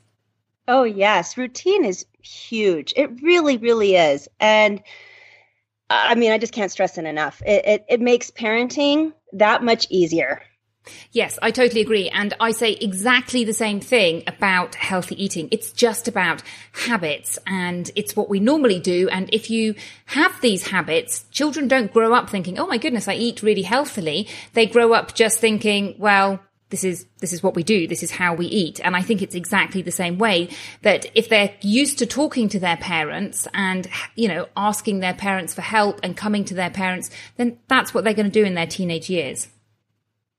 Oh, 0.68 0.84
yes. 0.84 1.38
Routine 1.38 1.86
is 1.86 2.06
huge. 2.22 2.94
It 2.96 3.22
really, 3.22 3.58
really 3.58 3.96
is. 3.96 4.28
And 4.40 4.82
I 5.90 6.16
mean, 6.16 6.32
I 6.32 6.40
just 6.40 6.54
can't 6.54 6.72
stress 6.72 6.98
it 6.98 7.06
enough. 7.06 7.42
It, 7.46 7.66
it, 7.66 7.86
it 7.88 8.02
makes 8.02 8.32
parenting 8.32 9.14
that 9.34 9.64
much 9.64 9.86
easier. 9.90 10.42
Yes, 11.12 11.40
I 11.42 11.52
totally 11.52 11.82
agree. 11.82 12.10
And 12.10 12.34
I 12.40 12.52
say 12.52 12.74
exactly 12.74 13.44
the 13.44 13.54
same 13.54 13.80
thing 13.80 14.24
about 14.28 14.76
healthy 14.76 15.22
eating. 15.24 15.48
It's 15.52 15.72
just 15.72 16.08
about 16.08 16.44
habits 16.74 17.40
and 17.48 17.90
it's 17.96 18.16
what 18.16 18.30
we 18.30 18.40
normally 18.40 18.80
do. 18.80 19.10
And 19.10 19.30
if 19.34 19.50
you 19.50 19.76
have 20.06 20.40
these 20.42 20.68
habits, 20.68 21.26
children 21.32 21.68
don't 21.68 21.94
grow 21.94 22.14
up 22.14 22.30
thinking, 22.30 22.60
Oh 22.60 22.68
my 22.68 22.78
goodness, 22.78 23.08
I 23.08 23.16
eat 23.16 23.44
really 23.44 23.64
healthily. 23.64 24.28
They 24.54 24.66
grow 24.66 24.94
up 24.94 25.16
just 25.16 25.40
thinking, 25.40 25.96
well, 25.98 26.40
this 26.70 26.84
is 26.84 27.06
this 27.20 27.32
is 27.32 27.44
what 27.44 27.56
we 27.56 27.64
do 27.64 27.88
this 27.88 28.02
is 28.02 28.10
how 28.10 28.34
we 28.34 28.48
eat 28.48 28.80
and 28.84 28.96
i 28.96 29.02
think 29.02 29.22
it's 29.22 29.36
exactly 29.36 29.82
the 29.82 29.92
same 29.92 30.18
way 30.18 30.50
that 30.82 31.06
if 31.14 31.30
they're 31.30 31.54
used 31.62 32.00
to 32.00 32.06
talking 32.06 32.50
to 32.50 32.60
their 32.60 32.78
parents 32.78 33.48
and 33.54 33.88
you 34.16 34.28
know 34.28 34.48
asking 34.58 35.00
their 35.00 35.14
parents 35.14 35.54
for 35.54 35.62
help 35.62 36.00
and 36.02 36.18
coming 36.18 36.44
to 36.44 36.56
their 36.56 36.72
parents 36.72 37.12
then 37.38 37.58
that's 37.68 37.94
what 37.94 38.04
they're 38.04 38.16
going 38.16 38.26
to 38.26 38.32
do 38.32 38.44
in 38.44 38.56
their 38.56 38.68
teenage 38.68 39.10
years 39.10 39.48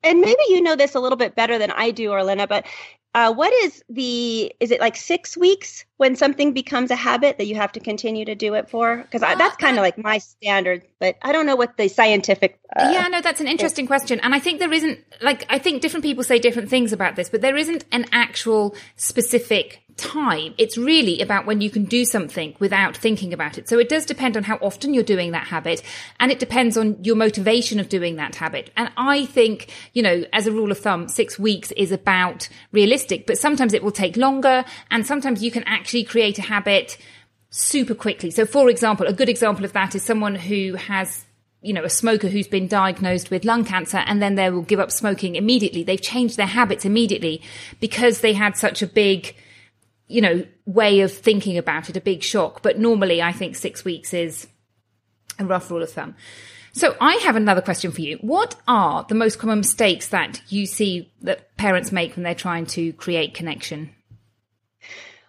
and 0.07 0.21
maybe 0.21 0.43
you 0.49 0.61
know 0.61 0.77
this 0.77 0.95
a 0.95 1.01
little 1.01 1.19
bit 1.19 1.35
better 1.35 1.59
than 1.59 1.71
I 1.71 1.91
do, 1.91 2.11
Orlena, 2.11 2.49
but 2.49 2.67
uh, 3.17 3.33
what 3.33 3.51
is 3.51 3.83
the 3.89 4.53
is 4.61 4.71
it 4.71 4.79
like 4.79 4.95
six 4.95 5.39
weeks 5.39 5.87
when 5.97 6.15
something 6.17 6.53
becomes 6.53 6.91
a 6.91 6.97
habit 6.97 7.39
that 7.39 7.47
you 7.47 7.55
have 7.55 7.73
to 7.73 7.81
continue 7.81 8.27
to 8.27 8.35
do 8.35 8.53
it 8.53 8.69
for 8.69 8.99
because 8.99 9.23
uh, 9.23 9.35
that's 9.37 9.57
kind 9.57 9.79
of 9.79 9.83
like 9.83 9.97
my 9.97 10.19
standard 10.19 10.83
but 11.01 11.17
i 11.23 11.33
don't 11.33 11.47
know 11.47 11.57
what 11.57 11.79
the 11.79 11.89
scientific 11.89 12.59
uh, 12.77 12.91
yeah 12.93 13.09
no 13.09 13.23
that's 13.23 13.41
an 13.41 13.49
interesting 13.49 13.87
is. 13.87 13.89
question 13.89 14.21
and 14.21 14.35
i 14.35 14.39
think 14.39 14.59
there 14.59 14.71
isn't 14.71 14.99
like 15.23 15.47
i 15.49 15.59
think 15.59 15.81
different 15.81 16.05
people 16.05 16.23
say 16.23 16.39
different 16.39 16.69
things 16.69 16.93
about 16.93 17.17
this 17.17 17.31
but 17.31 17.41
there 17.41 17.57
isn't 17.57 17.87
an 17.91 18.05
actual 18.13 18.77
specific 18.97 19.83
time. 19.97 20.55
It's 20.59 20.77
really 20.77 21.21
about 21.21 21.47
when 21.47 21.61
you 21.61 21.71
can 21.71 21.85
do 21.85 22.05
something 22.05 22.55
without 22.59 22.97
thinking 22.97 23.33
about 23.33 23.59
it. 23.59 23.69
So 23.69 23.79
it 23.79 23.89
does 23.89 24.05
depend 24.05 24.37
on 24.37 24.43
how 24.43 24.57
often 24.57 24.93
you're 24.93 25.03
doing 25.03 25.33
that 25.33 25.47
habit 25.47 25.83
and 26.21 26.31
it 26.31 26.39
depends 26.39 26.77
on 26.77 27.03
your 27.03 27.17
motivation 27.17 27.81
of 27.81 27.89
doing 27.89 28.17
that 28.17 28.35
habit. 28.35 28.71
And 28.77 28.91
I 28.97 29.27
think, 29.27 29.73
you 29.95 30.03
know, 30.03 30.25
as 30.33 30.47
a 30.47 30.53
rule 30.53 30.71
of 30.71 30.79
thumb, 30.79 31.09
six 31.09 31.39
weeks 31.39 31.73
is 31.73 31.93
about 31.93 32.49
realistic, 32.73 33.27
but 33.27 33.39
sometimes 33.39 33.73
it 33.73 33.83
will 33.83 33.93
take 33.93 34.17
longer 34.17 34.65
and 34.91 35.07
sometimes 35.07 35.43
you 35.43 35.51
can 35.51 35.65
actually 35.65 36.05
create 36.05 36.39
a 36.39 36.43
habit 36.43 36.99
super 37.51 37.95
quickly. 37.95 38.31
So 38.31 38.45
for 38.45 38.69
example, 38.69 39.07
a 39.07 39.13
good 39.13 39.29
example 39.29 39.65
of 39.65 39.73
that 39.73 39.95
is 39.95 40.03
someone 40.03 40.35
who 40.35 40.75
has 40.75 41.25
you 41.63 41.73
know, 41.73 41.85
a 41.85 41.91
smoker 41.91 42.29
who's 42.29 42.47
been 42.47 42.69
diagnosed 42.69 43.31
with 43.31 43.45
lung 43.45 43.65
cancer 43.65 43.97
and 43.97 44.23
then 44.23 44.37
they 44.37 44.51
will 44.51 44.63
give 44.63 44.79
up 44.79 44.93
smoking 44.93 45.35
immediately. 45.35 45.83
They've 45.83 46.01
changed 46.01 46.37
their 46.37 46.47
habits 46.47 46.85
immediately 46.85 47.43
because 47.81 48.21
they 48.21 48.35
had 48.35 48.57
such 48.57 48.83
a 48.83 48.87
big 48.87 49.35
you 50.09 50.21
know, 50.21 50.45
way 50.65 51.01
of 51.01 51.13
thinking 51.13 51.59
about 51.59 51.89
it, 51.91 51.97
a 51.97 52.01
big 52.01 52.23
shock. 52.23 52.63
But 52.63 52.79
normally 52.79 53.23
I 53.23 53.33
think 53.33 53.57
six 53.57 53.85
weeks 53.85 54.15
is 54.15 54.47
a 55.39 55.45
rough 55.45 55.71
rule 55.71 55.83
of 55.83 55.91
thumb. 55.91 56.15
So 56.73 56.95
I 57.01 57.15
have 57.25 57.37
another 57.37 57.63
question 57.63 57.91
for 57.91 58.03
you. 58.03 58.19
What 58.21 58.55
are 58.69 59.07
the 59.09 59.15
most 59.15 59.39
common 59.39 59.59
mistakes 59.59 60.09
that 60.09 60.43
you 60.49 60.67
see 60.67 61.11
that 61.23 61.57
parents 61.57 61.91
make 61.91 62.17
when 62.17 62.23
they're 62.23 62.35
trying 62.35 62.67
to 62.67 62.93
create 62.93 63.33
connection? 63.33 63.91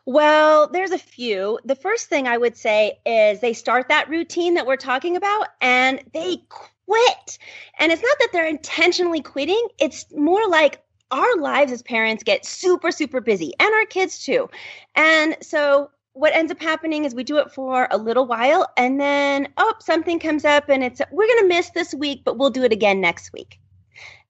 Well, 0.05 0.67
there's 0.67 0.91
a 0.91 0.97
few. 0.97 1.59
The 1.65 1.75
first 1.75 2.07
thing 2.07 2.27
I 2.27 2.37
would 2.37 2.57
say 2.57 2.99
is 3.05 3.39
they 3.39 3.53
start 3.53 3.89
that 3.89 4.09
routine 4.09 4.53
that 4.53 4.65
we're 4.65 4.77
talking 4.77 5.17
about 5.17 5.47
and 5.59 6.01
they 6.13 6.37
quit. 6.49 7.37
And 7.79 7.91
it's 7.91 8.01
not 8.01 8.17
that 8.19 8.29
they're 8.33 8.47
intentionally 8.47 9.21
quitting, 9.21 9.67
it's 9.79 10.05
more 10.13 10.47
like, 10.49 10.81
our 11.11 11.37
lives 11.37 11.71
as 11.71 11.81
parents 11.81 12.23
get 12.23 12.45
super, 12.45 12.91
super 12.91 13.21
busy 13.21 13.53
and 13.59 13.73
our 13.73 13.85
kids 13.85 14.23
too. 14.23 14.49
And 14.95 15.37
so 15.41 15.89
what 16.13 16.35
ends 16.35 16.51
up 16.51 16.59
happening 16.61 17.05
is 17.05 17.13
we 17.13 17.23
do 17.23 17.37
it 17.37 17.51
for 17.51 17.87
a 17.91 17.97
little 17.97 18.25
while 18.25 18.67
and 18.75 18.99
then, 18.99 19.49
oh, 19.57 19.73
something 19.79 20.19
comes 20.19 20.45
up 20.45 20.67
and 20.69 20.83
it's, 20.83 21.01
we're 21.11 21.27
going 21.27 21.43
to 21.43 21.47
miss 21.47 21.69
this 21.71 21.93
week, 21.93 22.23
but 22.25 22.37
we'll 22.37 22.49
do 22.49 22.63
it 22.63 22.71
again 22.71 22.99
next 22.99 23.31
week. 23.33 23.59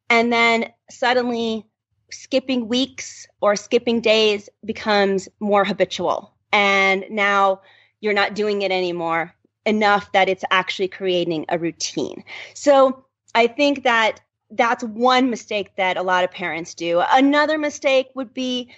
And 0.10 0.32
then 0.32 0.72
suddenly 0.90 1.66
skipping 2.12 2.68
weeks 2.68 3.28
or 3.42 3.56
skipping 3.56 4.02
days 4.02 4.50
becomes 4.66 5.30
more 5.40 5.66
habitual. 5.66 6.34
And 6.52 7.06
now 7.10 7.62
you're 8.02 8.14
not 8.14 8.36
doing 8.36 8.62
it 8.62 8.72
anymore 8.72 9.34
enough 9.66 10.12
that 10.14 10.30
it's 10.30 10.46
actually 10.50 10.88
creating 10.88 11.46
a 11.50 11.58
routine. 11.58 12.24
So 12.54 13.06
I 13.36 13.48
think 13.48 13.84
that 13.84 14.22
that's 14.52 14.84
one 14.84 15.30
mistake 15.30 15.76
that 15.76 15.98
a 15.98 16.04
lot 16.04 16.24
of 16.24 16.32
parents 16.32 16.74
do. 16.74 17.04
Another 17.12 17.58
mistake 17.58 18.08
would 18.16 18.34
be 18.34 18.72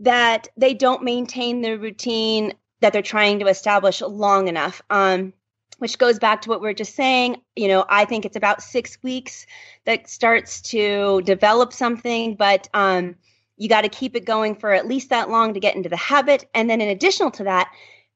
that 0.00 0.48
they 0.56 0.74
don't 0.74 1.02
maintain 1.02 1.60
the 1.60 1.78
routine 1.78 2.54
that 2.80 2.92
they're 2.92 3.02
trying 3.02 3.38
to 3.40 3.46
establish 3.46 4.00
long 4.00 4.48
enough. 4.48 4.80
Um, 4.88 5.34
which 5.80 5.96
goes 5.96 6.18
back 6.18 6.42
to 6.42 6.50
what 6.50 6.60
we 6.60 6.68
are 6.68 6.74
just 6.74 6.94
saying. 6.94 7.40
You 7.56 7.68
know, 7.68 7.86
I 7.88 8.04
think 8.04 8.26
it's 8.26 8.36
about 8.36 8.62
six 8.62 8.98
weeks 9.02 9.46
that 9.86 10.10
starts 10.10 10.60
to 10.62 11.22
develop 11.22 11.72
something, 11.72 12.34
but 12.34 12.68
um, 12.74 13.16
you 13.56 13.68
got 13.68 13.80
to 13.82 13.88
keep 13.88 14.14
it 14.14 14.26
going 14.26 14.56
for 14.56 14.72
at 14.72 14.86
least 14.86 15.08
that 15.08 15.30
long 15.30 15.54
to 15.54 15.60
get 15.60 15.76
into 15.76 15.88
the 15.88 15.96
habit. 15.96 16.44
And 16.54 16.68
then, 16.68 16.82
in 16.82 16.88
addition 16.88 17.30
to 17.32 17.44
that, 17.44 17.72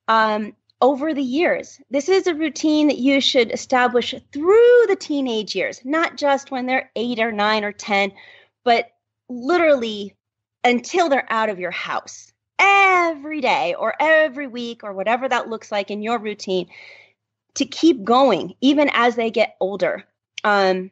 um, 0.08 0.52
over 0.84 1.14
the 1.14 1.22
years. 1.22 1.80
This 1.88 2.10
is 2.10 2.26
a 2.26 2.34
routine 2.34 2.88
that 2.88 2.98
you 2.98 3.18
should 3.18 3.50
establish 3.50 4.14
through 4.34 4.84
the 4.86 4.96
teenage 5.00 5.56
years, 5.56 5.80
not 5.82 6.18
just 6.18 6.50
when 6.50 6.66
they're 6.66 6.90
eight 6.94 7.20
or 7.20 7.32
nine 7.32 7.64
or 7.64 7.72
10, 7.72 8.12
but 8.66 8.90
literally 9.30 10.14
until 10.62 11.08
they're 11.08 11.26
out 11.32 11.48
of 11.48 11.58
your 11.58 11.70
house 11.70 12.34
every 12.58 13.40
day 13.40 13.74
or 13.78 13.94
every 13.98 14.46
week 14.46 14.84
or 14.84 14.92
whatever 14.92 15.26
that 15.26 15.48
looks 15.48 15.72
like 15.72 15.90
in 15.90 16.02
your 16.02 16.18
routine 16.18 16.68
to 17.54 17.64
keep 17.64 18.04
going 18.04 18.52
even 18.60 18.90
as 18.92 19.16
they 19.16 19.30
get 19.30 19.56
older. 19.60 20.04
Um, 20.44 20.90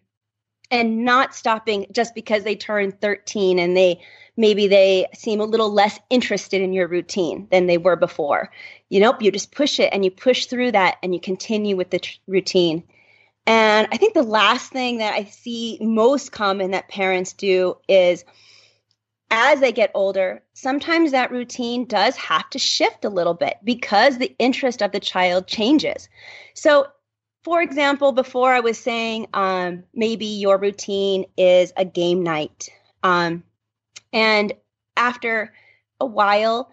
and 0.72 1.04
not 1.04 1.34
stopping 1.34 1.86
just 1.92 2.14
because 2.14 2.42
they 2.42 2.56
turn 2.56 2.90
13 2.90 3.58
and 3.58 3.76
they 3.76 4.00
maybe 4.36 4.66
they 4.66 5.06
seem 5.14 5.40
a 5.40 5.44
little 5.44 5.70
less 5.70 6.00
interested 6.08 6.62
in 6.62 6.72
your 6.72 6.88
routine 6.88 7.46
than 7.50 7.66
they 7.66 7.76
were 7.76 7.96
before. 7.96 8.50
You 8.88 9.00
know, 9.00 9.14
you 9.20 9.30
just 9.30 9.52
push 9.52 9.78
it 9.78 9.90
and 9.92 10.04
you 10.04 10.10
push 10.10 10.46
through 10.46 10.72
that 10.72 10.96
and 11.02 11.14
you 11.14 11.20
continue 11.20 11.76
with 11.76 11.90
the 11.90 11.98
tr- 11.98 12.18
routine. 12.26 12.82
And 13.46 13.86
I 13.92 13.98
think 13.98 14.14
the 14.14 14.22
last 14.22 14.72
thing 14.72 14.98
that 14.98 15.14
I 15.14 15.24
see 15.24 15.78
most 15.82 16.32
common 16.32 16.70
that 16.70 16.88
parents 16.88 17.34
do 17.34 17.76
is 17.86 18.24
as 19.30 19.60
they 19.60 19.72
get 19.72 19.90
older, 19.94 20.42
sometimes 20.54 21.10
that 21.10 21.30
routine 21.30 21.84
does 21.86 22.16
have 22.16 22.48
to 22.50 22.58
shift 22.58 23.04
a 23.04 23.10
little 23.10 23.34
bit 23.34 23.56
because 23.64 24.16
the 24.16 24.34
interest 24.38 24.82
of 24.82 24.92
the 24.92 25.00
child 25.00 25.46
changes. 25.46 26.08
So, 26.54 26.86
for 27.44 27.60
example, 27.60 28.12
before 28.12 28.52
I 28.52 28.60
was 28.60 28.78
saying 28.78 29.26
um, 29.34 29.84
maybe 29.94 30.26
your 30.26 30.58
routine 30.58 31.24
is 31.36 31.72
a 31.76 31.84
game 31.84 32.22
night. 32.22 32.68
Um, 33.02 33.42
and 34.12 34.52
after 34.96 35.52
a 36.00 36.06
while, 36.06 36.70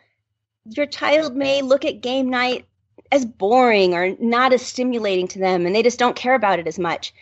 your 0.66 0.86
child 0.86 1.36
may 1.36 1.62
look 1.62 1.86
at 1.86 2.02
game 2.02 2.30
night 2.30 2.66
as 3.12 3.26
boring 3.26 3.96
or 3.96 4.16
not 4.20 4.54
as 4.54 4.62
stimulating 4.62 5.28
to 5.30 5.40
them, 5.40 5.66
and 5.66 5.76
they 5.76 5.82
just 5.82 5.98
don't 5.98 6.16
care 6.16 6.36
about 6.36 6.60
it 6.60 6.68
as 6.68 6.78
much. 6.78 7.14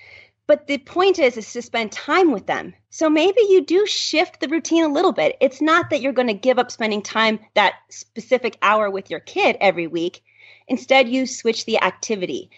But 0.47 0.67
the 0.67 0.77
point 0.79 1.19
is, 1.19 1.37
is 1.37 1.51
to 1.53 1.61
spend 1.61 1.91
time 1.91 2.31
with 2.31 2.47
them. 2.47 2.73
So 2.89 3.09
maybe 3.09 3.41
you 3.49 3.65
do 3.65 3.85
shift 3.85 4.39
the 4.39 4.47
routine 4.47 4.83
a 4.83 4.91
little 4.91 5.11
bit. 5.11 5.37
It's 5.41 5.61
not 5.61 5.89
that 5.89 6.01
you're 6.01 6.13
going 6.13 6.29
to 6.29 6.33
give 6.33 6.57
up 6.57 6.71
spending 6.71 7.01
time 7.01 7.39
that 7.53 7.75
specific 7.89 8.57
hour 8.61 8.89
with 8.89 9.09
your 9.09 9.19
kid 9.19 9.57
every 9.59 9.87
week. 9.87 10.23
Instead, 10.67 11.09
you 11.09 11.25
switch 11.25 11.65
the 11.65 11.81
activity. 11.81 12.49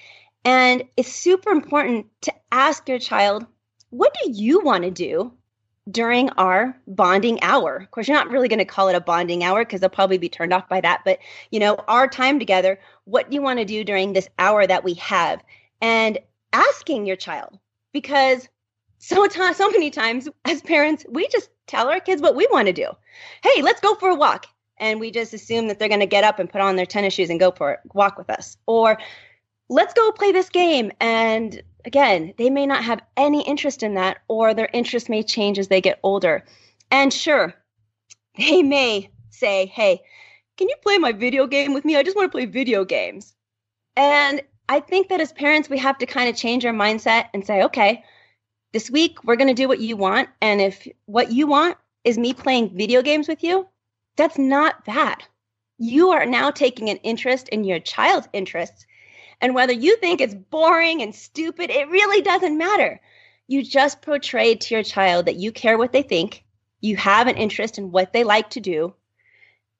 And 0.45 0.83
it's 0.97 1.11
super 1.11 1.51
important 1.51 2.07
to 2.21 2.33
ask 2.51 2.87
your 2.87 2.99
child, 2.99 3.45
what 3.89 4.15
do 4.23 4.31
you 4.31 4.61
want 4.61 4.83
to 4.83 4.91
do 4.91 5.33
during 5.91 6.29
our 6.31 6.77
bonding 6.87 7.41
hour. 7.41 7.77
Of 7.77 7.91
course, 7.91 8.07
you're 8.07 8.17
not 8.17 8.29
really 8.29 8.47
going 8.47 8.59
to 8.59 8.65
call 8.65 8.89
it 8.89 8.95
a 8.95 9.01
bonding 9.01 9.43
hour 9.43 9.63
because 9.63 9.81
they'll 9.81 9.89
probably 9.89 10.17
be 10.17 10.29
turned 10.29 10.53
off 10.53 10.69
by 10.69 10.81
that. 10.81 11.01
But, 11.05 11.19
you 11.51 11.59
know, 11.59 11.75
our 11.87 12.07
time 12.07 12.39
together, 12.39 12.79
what 13.05 13.29
do 13.29 13.35
you 13.35 13.41
want 13.41 13.59
to 13.59 13.65
do 13.65 13.83
during 13.83 14.13
this 14.13 14.29
hour 14.37 14.65
that 14.67 14.83
we 14.83 14.95
have? 14.95 15.43
And 15.81 16.19
asking 16.53 17.05
your 17.05 17.15
child 17.15 17.57
because 17.93 18.47
so, 18.97 19.27
t- 19.27 19.53
so 19.53 19.69
many 19.71 19.89
times 19.89 20.27
as 20.45 20.61
parents, 20.61 21.05
we 21.09 21.27
just 21.27 21.49
tell 21.67 21.89
our 21.89 21.99
kids 21.99 22.21
what 22.21 22.35
we 22.35 22.47
want 22.51 22.67
to 22.67 22.73
do. 22.73 22.89
Hey, 23.43 23.61
let's 23.61 23.81
go 23.81 23.95
for 23.95 24.09
a 24.09 24.15
walk. 24.15 24.47
And 24.77 24.99
we 24.99 25.11
just 25.11 25.33
assume 25.33 25.67
that 25.67 25.77
they're 25.77 25.89
going 25.89 25.99
to 25.99 26.05
get 26.05 26.23
up 26.23 26.39
and 26.39 26.49
put 26.49 26.61
on 26.61 26.77
their 26.77 26.85
tennis 26.85 27.13
shoes 27.13 27.29
and 27.29 27.39
go 27.39 27.51
for 27.51 27.73
a 27.73 27.77
walk 27.93 28.17
with 28.17 28.29
us. 28.29 28.55
Or 28.65 28.97
let's 29.69 29.93
go 29.93 30.11
play 30.11 30.31
this 30.31 30.49
game. 30.49 30.91
And 30.99 31.61
again, 31.85 32.33
they 32.37 32.49
may 32.49 32.65
not 32.65 32.83
have 32.83 33.01
any 33.15 33.41
interest 33.47 33.83
in 33.83 33.93
that, 33.95 34.19
or 34.27 34.53
their 34.53 34.69
interest 34.73 35.09
may 35.09 35.23
change 35.23 35.59
as 35.59 35.67
they 35.67 35.81
get 35.81 35.99
older. 36.03 36.43
And 36.91 37.13
sure, 37.13 37.53
they 38.37 38.63
may 38.63 39.09
say, 39.29 39.67
Hey, 39.67 40.01
can 40.57 40.67
you 40.67 40.75
play 40.81 40.97
my 40.97 41.13
video 41.13 41.47
game 41.47 41.73
with 41.73 41.85
me? 41.85 41.95
I 41.95 42.03
just 42.03 42.17
want 42.17 42.29
to 42.29 42.35
play 42.35 42.45
video 42.45 42.83
games. 42.83 43.33
And 43.95 44.41
I 44.67 44.81
think 44.81 45.09
that 45.09 45.19
as 45.19 45.33
parents, 45.33 45.67
we 45.67 45.77
have 45.79 45.97
to 45.97 46.05
kind 46.05 46.29
of 46.29 46.35
change 46.35 46.65
our 46.65 46.73
mindset 46.73 47.29
and 47.33 47.45
say, 47.45 47.63
okay, 47.63 48.03
this 48.71 48.91
week 48.91 49.23
we're 49.23 49.35
going 49.35 49.47
to 49.47 49.53
do 49.53 49.67
what 49.67 49.79
you 49.79 49.97
want. 49.97 50.29
And 50.41 50.61
if 50.61 50.87
what 51.05 51.31
you 51.31 51.47
want 51.47 51.77
is 52.03 52.17
me 52.17 52.33
playing 52.33 52.77
video 52.77 53.01
games 53.01 53.27
with 53.27 53.43
you, 53.43 53.67
that's 54.15 54.37
not 54.37 54.85
bad. 54.85 55.23
You 55.77 56.09
are 56.09 56.25
now 56.25 56.51
taking 56.51 56.89
an 56.89 56.97
interest 56.97 57.49
in 57.49 57.63
your 57.63 57.79
child's 57.79 58.27
interests. 58.31 58.85
And 59.41 59.55
whether 59.55 59.73
you 59.73 59.97
think 59.97 60.21
it's 60.21 60.35
boring 60.35 61.01
and 61.01 61.15
stupid, 61.15 61.69
it 61.69 61.89
really 61.89 62.21
doesn't 62.21 62.57
matter. 62.57 62.99
You 63.47 63.63
just 63.63 64.01
portrayed 64.01 64.61
to 64.61 64.75
your 64.75 64.83
child 64.83 65.25
that 65.25 65.37
you 65.37 65.51
care 65.51 65.77
what 65.77 65.91
they 65.91 66.03
think, 66.03 66.43
you 66.81 66.97
have 66.97 67.27
an 67.27 67.37
interest 67.37 67.77
in 67.77 67.91
what 67.91 68.13
they 68.13 68.23
like 68.23 68.51
to 68.51 68.59
do, 68.59 68.93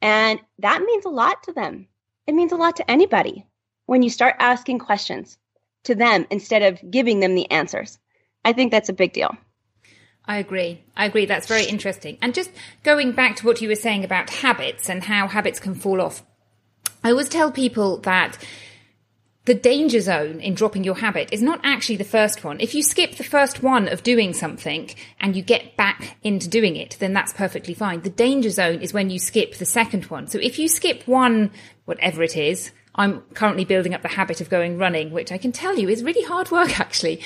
and 0.02 0.40
that 0.60 0.82
means 0.82 1.06
a 1.06 1.10
lot 1.10 1.44
to 1.44 1.54
them. 1.54 1.88
It 2.26 2.34
means 2.34 2.52
a 2.52 2.58
lot 2.58 2.78
to 2.78 2.90
anybody 2.90 3.46
when 3.86 4.02
you 4.02 4.10
start 4.10 4.36
asking 4.40 4.80
questions 4.80 5.38
to 5.84 5.96
them 5.96 6.26
instead 6.30 6.62
of 6.62 6.92
giving 6.92 7.20
them 7.20 7.36
the 7.36 7.50
answers. 7.52 7.98
I 8.46 8.54
think 8.54 8.72
that's 8.72 8.90
a 8.90 8.94
big 8.94 9.14
deal. 9.14 9.36
I 10.26 10.38
agree. 10.38 10.84
I 10.96 11.06
agree. 11.06 11.26
That's 11.26 11.48
very 11.48 11.66
interesting. 11.66 12.18
And 12.22 12.34
just 12.34 12.52
going 12.84 13.14
back 13.14 13.36
to 13.38 13.48
what 13.48 13.62
you 13.62 13.68
were 13.68 13.76
saying 13.76 14.04
about 14.04 14.30
habits 14.30 14.90
and 14.90 15.04
how 15.04 15.28
habits 15.28 15.60
can 15.60 15.74
fall 15.74 16.02
off, 16.02 16.24
I 17.04 17.12
always 17.12 17.30
tell 17.30 17.52
people 17.52 17.98
that 18.02 18.38
the 19.50 19.56
danger 19.56 20.00
zone 20.00 20.40
in 20.42 20.54
dropping 20.54 20.84
your 20.84 20.94
habit 20.94 21.34
is 21.34 21.42
not 21.42 21.60
actually 21.64 21.96
the 21.96 22.04
first 22.04 22.44
one. 22.44 22.60
If 22.60 22.76
you 22.76 22.84
skip 22.84 23.16
the 23.16 23.24
first 23.24 23.64
one 23.64 23.88
of 23.88 24.04
doing 24.04 24.32
something 24.32 24.92
and 25.20 25.36
you 25.36 25.42
get 25.42 25.76
back 25.76 26.18
into 26.22 26.48
doing 26.48 26.76
it, 26.76 26.98
then 27.00 27.14
that's 27.14 27.34
perfectly 27.34 27.74
fine. 27.74 28.02
The 28.02 28.12
danger 28.12 28.52
zone 28.52 28.80
is 28.82 28.94
when 28.94 29.10
you 29.10 29.18
skip 29.18 29.56
the 29.56 29.66
second 29.66 30.06
one. 30.06 30.28
So 30.28 30.38
if 30.38 30.60
you 30.60 30.68
skip 30.68 31.08
one, 31.08 31.50
whatever 31.86 32.22
it 32.22 32.38
is, 32.38 32.72
I'm 32.94 33.22
currently 33.34 33.66
building 33.66 33.96
up 33.96 34.04
the 34.04 34.08
habit 34.08 34.40
of 34.40 34.52
going 34.52 34.78
running, 34.78 35.10
which 35.10 35.32
I 35.32 35.40
can 35.40 35.52
tell 35.52 35.80
you 35.80 35.90
is 35.90 36.04
really 36.04 36.24
hard 36.24 36.52
work 36.52 36.80
actually. 36.86 37.20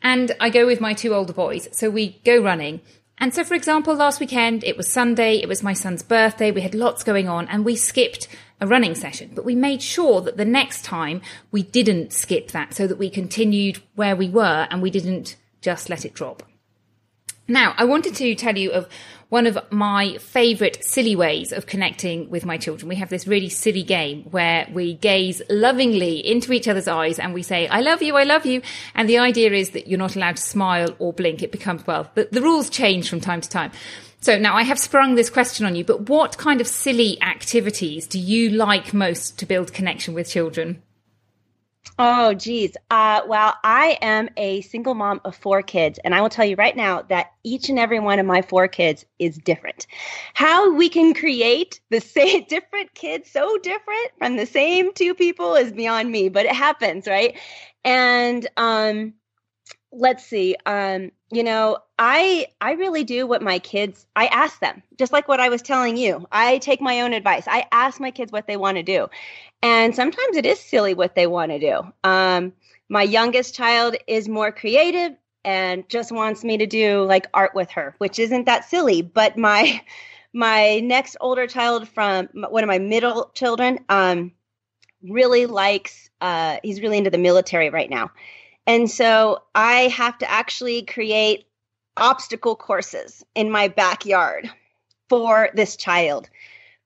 And 0.00 0.34
I 0.40 0.48
go 0.48 0.64
with 0.64 0.80
my 0.80 0.94
two 0.94 1.12
older 1.12 1.34
boys. 1.34 1.68
So 1.72 1.90
we 1.90 2.18
go 2.24 2.42
running. 2.42 2.80
And 3.18 3.34
so, 3.34 3.44
for 3.44 3.52
example, 3.52 3.94
last 3.94 4.20
weekend, 4.20 4.64
it 4.64 4.78
was 4.78 4.90
Sunday, 4.90 5.36
it 5.42 5.48
was 5.48 5.62
my 5.62 5.74
son's 5.74 6.02
birthday, 6.02 6.50
we 6.50 6.60
had 6.60 6.74
lots 6.74 7.02
going 7.02 7.28
on, 7.28 7.48
and 7.48 7.64
we 7.64 7.74
skipped 7.74 8.28
a 8.60 8.66
running 8.66 8.94
session. 8.94 9.30
But 9.34 9.44
we 9.44 9.54
made 9.54 9.82
sure 9.82 10.20
that 10.22 10.36
the 10.36 10.44
next 10.44 10.84
time 10.84 11.20
we 11.50 11.62
didn't 11.62 12.12
skip 12.12 12.50
that 12.52 12.74
so 12.74 12.86
that 12.86 12.98
we 12.98 13.10
continued 13.10 13.80
where 13.94 14.16
we 14.16 14.28
were 14.28 14.66
and 14.70 14.82
we 14.82 14.90
didn't 14.90 15.36
just 15.60 15.88
let 15.88 16.04
it 16.04 16.14
drop. 16.14 16.42
Now, 17.50 17.74
I 17.78 17.84
wanted 17.84 18.14
to 18.16 18.34
tell 18.34 18.58
you 18.58 18.72
of 18.72 18.88
one 19.30 19.46
of 19.46 19.58
my 19.70 20.16
favorite 20.18 20.82
silly 20.84 21.16
ways 21.16 21.52
of 21.52 21.66
connecting 21.66 22.28
with 22.30 22.44
my 22.44 22.56
children. 22.56 22.88
We 22.88 22.96
have 22.96 23.10
this 23.10 23.26
really 23.26 23.48
silly 23.48 23.82
game 23.82 24.24
where 24.24 24.66
we 24.72 24.94
gaze 24.94 25.42
lovingly 25.48 26.26
into 26.26 26.52
each 26.52 26.68
other's 26.68 26.88
eyes 26.88 27.18
and 27.18 27.34
we 27.34 27.42
say, 27.42 27.66
I 27.68 27.80
love 27.80 28.02
you, 28.02 28.16
I 28.16 28.24
love 28.24 28.46
you. 28.46 28.62
And 28.94 29.08
the 29.08 29.18
idea 29.18 29.52
is 29.52 29.70
that 29.70 29.86
you're 29.86 29.98
not 29.98 30.16
allowed 30.16 30.36
to 30.36 30.42
smile 30.42 30.94
or 30.98 31.12
blink. 31.12 31.42
It 31.42 31.52
becomes, 31.52 31.86
well, 31.86 32.10
the, 32.14 32.28
the 32.30 32.42
rules 32.42 32.70
change 32.70 33.08
from 33.08 33.20
time 33.20 33.40
to 33.40 33.48
time. 33.48 33.72
So 34.20 34.38
now 34.38 34.56
I 34.56 34.62
have 34.64 34.78
sprung 34.78 35.14
this 35.14 35.30
question 35.30 35.64
on 35.64 35.76
you, 35.76 35.84
but 35.84 36.08
what 36.08 36.38
kind 36.38 36.60
of 36.60 36.66
silly 36.66 37.20
activities 37.22 38.06
do 38.06 38.18
you 38.18 38.50
like 38.50 38.92
most 38.92 39.38
to 39.38 39.46
build 39.46 39.72
connection 39.72 40.12
with 40.12 40.28
children? 40.28 40.82
Oh, 42.00 42.34
geez. 42.34 42.76
Uh, 42.90 43.22
well, 43.26 43.54
I 43.64 43.98
am 44.00 44.28
a 44.36 44.60
single 44.62 44.94
mom 44.94 45.20
of 45.24 45.34
four 45.34 45.62
kids, 45.62 45.98
and 46.04 46.14
I 46.14 46.20
will 46.20 46.28
tell 46.28 46.44
you 46.44 46.54
right 46.56 46.76
now 46.76 47.02
that 47.02 47.32
each 47.42 47.68
and 47.68 47.78
every 47.78 47.98
one 47.98 48.18
of 48.18 48.26
my 48.26 48.42
four 48.42 48.68
kids 48.68 49.04
is 49.18 49.36
different. 49.38 49.86
How 50.34 50.72
we 50.74 50.88
can 50.88 51.14
create 51.14 51.80
the 51.90 52.00
same 52.18 52.44
different 52.48 52.94
kids 52.94 53.30
so 53.30 53.58
different 53.58 54.10
from 54.18 54.36
the 54.36 54.46
same 54.46 54.92
two 54.94 55.14
people 55.14 55.54
is 55.54 55.72
beyond 55.72 56.10
me, 56.10 56.28
but 56.28 56.46
it 56.46 56.54
happens, 56.54 57.06
right? 57.06 57.36
And 57.84 58.46
um, 58.56 59.14
let's 59.92 60.24
see. 60.24 60.56
Um, 60.66 61.12
you 61.30 61.42
know, 61.42 61.78
I 61.98 62.48
I 62.60 62.72
really 62.72 63.04
do 63.04 63.26
what 63.26 63.42
my 63.42 63.58
kids 63.58 64.06
I 64.16 64.26
ask 64.26 64.60
them. 64.60 64.82
Just 64.98 65.12
like 65.12 65.28
what 65.28 65.40
I 65.40 65.48
was 65.48 65.62
telling 65.62 65.96
you. 65.96 66.26
I 66.32 66.58
take 66.58 66.80
my 66.80 67.02
own 67.02 67.12
advice. 67.12 67.44
I 67.46 67.66
ask 67.72 68.00
my 68.00 68.10
kids 68.10 68.32
what 68.32 68.46
they 68.46 68.56
want 68.56 68.76
to 68.76 68.82
do. 68.82 69.08
And 69.62 69.94
sometimes 69.94 70.36
it 70.36 70.46
is 70.46 70.60
silly 70.60 70.94
what 70.94 71.14
they 71.14 71.26
want 71.26 71.50
to 71.52 71.58
do. 71.58 71.80
Um, 72.04 72.52
my 72.88 73.02
youngest 73.02 73.54
child 73.54 73.96
is 74.06 74.28
more 74.28 74.52
creative 74.52 75.12
and 75.44 75.88
just 75.88 76.12
wants 76.12 76.44
me 76.44 76.58
to 76.58 76.66
do 76.66 77.04
like 77.04 77.26
art 77.34 77.54
with 77.54 77.70
her, 77.72 77.94
which 77.98 78.18
isn't 78.18 78.46
that 78.46 78.68
silly, 78.68 79.02
but 79.02 79.36
my 79.36 79.82
my 80.32 80.80
next 80.80 81.16
older 81.20 81.46
child 81.46 81.88
from 81.88 82.28
one 82.34 82.62
of 82.62 82.68
my 82.68 82.78
middle 82.78 83.30
children 83.34 83.78
um, 83.88 84.32
really 85.02 85.46
likes 85.46 86.10
uh, 86.20 86.58
he's 86.62 86.80
really 86.80 86.98
into 86.98 87.10
the 87.10 87.18
military 87.18 87.70
right 87.70 87.88
now 87.88 88.10
and 88.68 88.90
so 88.90 89.38
I 89.54 89.88
have 89.88 90.18
to 90.18 90.30
actually 90.30 90.82
create 90.82 91.46
obstacle 91.96 92.54
courses 92.54 93.24
in 93.34 93.50
my 93.50 93.68
backyard 93.68 94.50
for 95.08 95.48
this 95.54 95.74
child. 95.74 96.28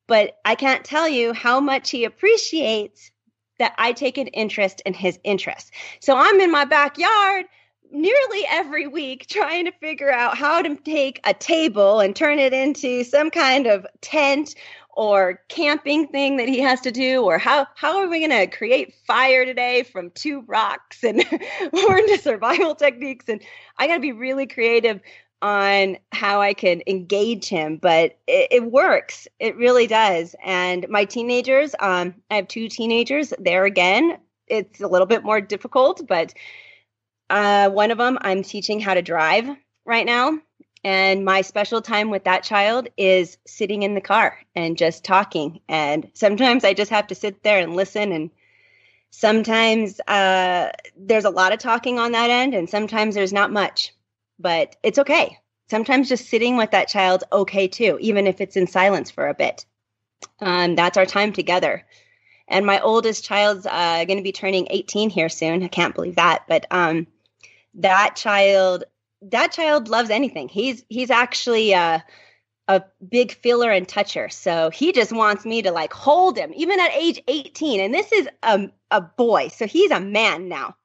But 0.07 0.39
I 0.45 0.55
can't 0.55 0.85
tell 0.85 1.09
you 1.09 1.33
how 1.33 1.59
much 1.59 1.91
he 1.91 2.05
appreciates 2.05 3.11
that 3.59 3.75
I 3.79 3.93
take 3.93 4.17
an 4.17 4.29
interest 4.29 4.81
in 4.87 4.95
his 4.95 5.19
interests. 5.25 5.73
So 6.01 6.17
I'm 6.17 6.41
in 6.41 6.53
my 6.53 6.65
backyard 6.65 7.47
nearly 7.91 8.45
every 8.49 8.87
week 8.87 9.27
trying 9.27 9.65
to 9.65 9.73
figure 9.73 10.11
out 10.11 10.39
how 10.39 10.63
to 10.63 10.77
take 10.77 11.21
a 11.25 11.35
table 11.35 11.99
and 11.99 12.15
turn 12.15 12.39
it 12.39 12.53
into 12.53 13.03
some 13.03 13.31
kind 13.31 13.67
of 13.67 13.87
tent 14.01 14.55
or 14.93 15.41
camping 15.49 16.07
thing 16.09 16.37
that 16.37 16.49
he 16.49 16.61
has 16.61 16.81
to 16.83 16.91
do 16.91 17.23
or 17.23 17.39
how 17.39 17.67
how 17.75 17.99
are 17.99 18.09
we 18.09 18.27
going 18.27 18.31
to 18.31 18.57
create 18.57 18.95
fire 19.07 19.45
today 19.45 19.83
from 19.83 20.11
two 20.11 20.43
rocks? 20.43 21.03
And 21.03 21.25
we're 21.73 21.99
into 21.99 22.19
survival 22.19 22.75
techniques 22.75 23.27
and 23.29 23.43
i 23.79 23.87
got 23.87 23.95
to 23.95 24.01
be 24.01 24.13
really 24.13 24.47
creative 24.47 25.01
on 25.41 25.97
how 26.13 26.41
i 26.41 26.55
can 26.55 26.83
engage 26.87 27.49
him 27.49 27.77
but 27.77 28.19
it, 28.27 28.49
it, 28.51 28.65
works. 28.65 29.27
It 29.41 29.57
really 29.57 29.87
does. 29.87 30.37
And 30.45 30.87
my 30.89 31.05
teenagers 31.05 31.75
um, 31.81 32.15
i 32.31 32.37
have 32.37 32.49
two 32.49 32.69
teenagers 32.69 33.33
there 33.39 33.65
again. 33.65 34.19
It's 34.47 34.81
a 34.81 34.89
little 34.89 35.07
bit 35.07 35.25
more 35.25 35.41
difficult 35.41 36.07
but 36.07 36.35
uh, 37.31 37.71
one 37.71 37.91
of 37.91 37.99
them 37.99 38.19
i'm 38.21 38.43
teaching 38.43 38.79
how 38.79 38.93
to 38.93 39.03
drive 39.03 39.49
right 39.87 40.05
now 40.05 40.39
and 40.85 41.25
my 41.25 41.43
special 41.43 41.81
time 41.81 42.11
with 42.11 42.25
that 42.25 42.43
child 42.43 42.89
is 42.97 43.39
sitting 43.47 43.83
in 43.83 43.95
the 43.95 44.01
car 44.01 44.39
and 44.55 44.77
just 44.77 45.05
talking. 45.05 45.61
And 45.69 46.11
sometimes 46.15 46.65
I 46.65 46.75
just 46.75 46.91
have 46.91 47.07
to 47.09 47.15
sit 47.15 47.43
there 47.43 47.59
and 47.61 47.77
listen. 47.77 48.11
And 48.11 48.31
sometimes 49.11 50.01
uh, 50.09 50.71
there's 50.97 51.25
a 51.25 51.31
lot 51.31 51.53
of 51.53 51.61
talking 51.61 51.99
on 52.01 52.13
that 52.13 52.31
end, 52.31 52.55
and 52.55 52.69
sometimes 52.69 53.15
there's 53.15 53.33
not 53.33 53.53
much. 53.53 53.95
But 54.41 54.75
it's 54.83 54.99
okay. 54.99 55.39
Sometimes 55.71 56.09
just 56.09 56.29
sitting 56.29 56.57
with 56.57 56.73
that 56.73 56.89
child's 56.89 57.25
okay 57.33 57.69
too, 57.69 57.97
even 58.01 58.27
if 58.27 58.41
it's 58.41 58.57
in 58.57 58.67
silence 58.67 59.11
for 59.11 59.29
a 59.29 59.35
bit. 59.35 59.65
Um, 60.41 60.75
that's 60.75 60.97
our 60.97 61.07
time 61.07 61.33
together. 61.33 61.87
And 62.49 62.67
my 62.67 62.81
oldest 62.81 63.25
child's 63.25 63.67
uh, 63.67 64.05
going 64.05 64.19
to 64.19 64.25
be 64.25 64.33
turning 64.33 64.67
18 64.69 65.11
here 65.11 65.29
soon. 65.29 65.63
I 65.63 65.69
can't 65.69 65.95
believe 65.95 66.17
that. 66.17 66.45
But 66.49 66.67
um, 66.71 67.07
that 67.75 68.17
child 68.17 68.85
that 69.31 69.53
child 69.53 69.89
loves 69.89 70.11
anything. 70.11 70.49
He's 70.49 70.85
he's 70.89 71.11
actually 71.11 71.73
a, 71.73 72.05
a 72.69 72.83
big 73.09 73.33
feeler 73.33 73.71
and 73.71 73.89
toucher. 73.89 74.29
So 74.29 74.71
he 74.71 74.93
just 74.93 75.13
wants 75.13 75.45
me 75.45 75.63
to 75.63 75.71
like 75.71 75.93
hold 75.93 76.37
him, 76.37 76.53
even 76.55 76.81
at 76.81 76.95
age 76.95 77.23
18. 77.29 77.81
And 77.81 77.95
this 77.95 78.11
is 78.13 78.29
a, 78.43 78.69
a 78.91 79.01
boy, 79.01 79.49
so 79.49 79.67
he's 79.67 79.91
a 79.91 80.01
man 80.01 80.49
now. 80.49 80.77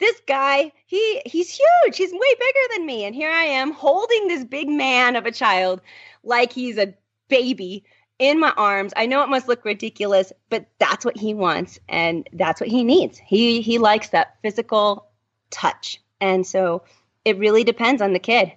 This 0.00 0.20
guy, 0.26 0.72
he 0.86 1.22
he's 1.24 1.50
huge. 1.50 1.96
He's 1.96 2.12
way 2.12 2.34
bigger 2.38 2.66
than 2.72 2.86
me. 2.86 3.04
And 3.04 3.14
here 3.14 3.30
I 3.30 3.44
am 3.44 3.72
holding 3.72 4.28
this 4.28 4.44
big 4.44 4.68
man 4.68 5.16
of 5.16 5.26
a 5.26 5.32
child 5.32 5.80
like 6.22 6.52
he's 6.52 6.78
a 6.78 6.94
baby 7.28 7.84
in 8.18 8.38
my 8.40 8.52
arms. 8.56 8.92
I 8.96 9.06
know 9.06 9.22
it 9.22 9.28
must 9.28 9.48
look 9.48 9.64
ridiculous, 9.64 10.32
but 10.50 10.66
that's 10.78 11.04
what 11.04 11.16
he 11.16 11.34
wants 11.34 11.78
and 11.88 12.28
that's 12.32 12.60
what 12.60 12.70
he 12.70 12.84
needs. 12.84 13.18
He 13.18 13.60
he 13.60 13.78
likes 13.78 14.08
that 14.10 14.36
physical 14.42 15.06
touch. 15.50 16.00
And 16.20 16.46
so 16.46 16.82
it 17.24 17.38
really 17.38 17.64
depends 17.64 18.02
on 18.02 18.12
the 18.12 18.18
kid. 18.18 18.52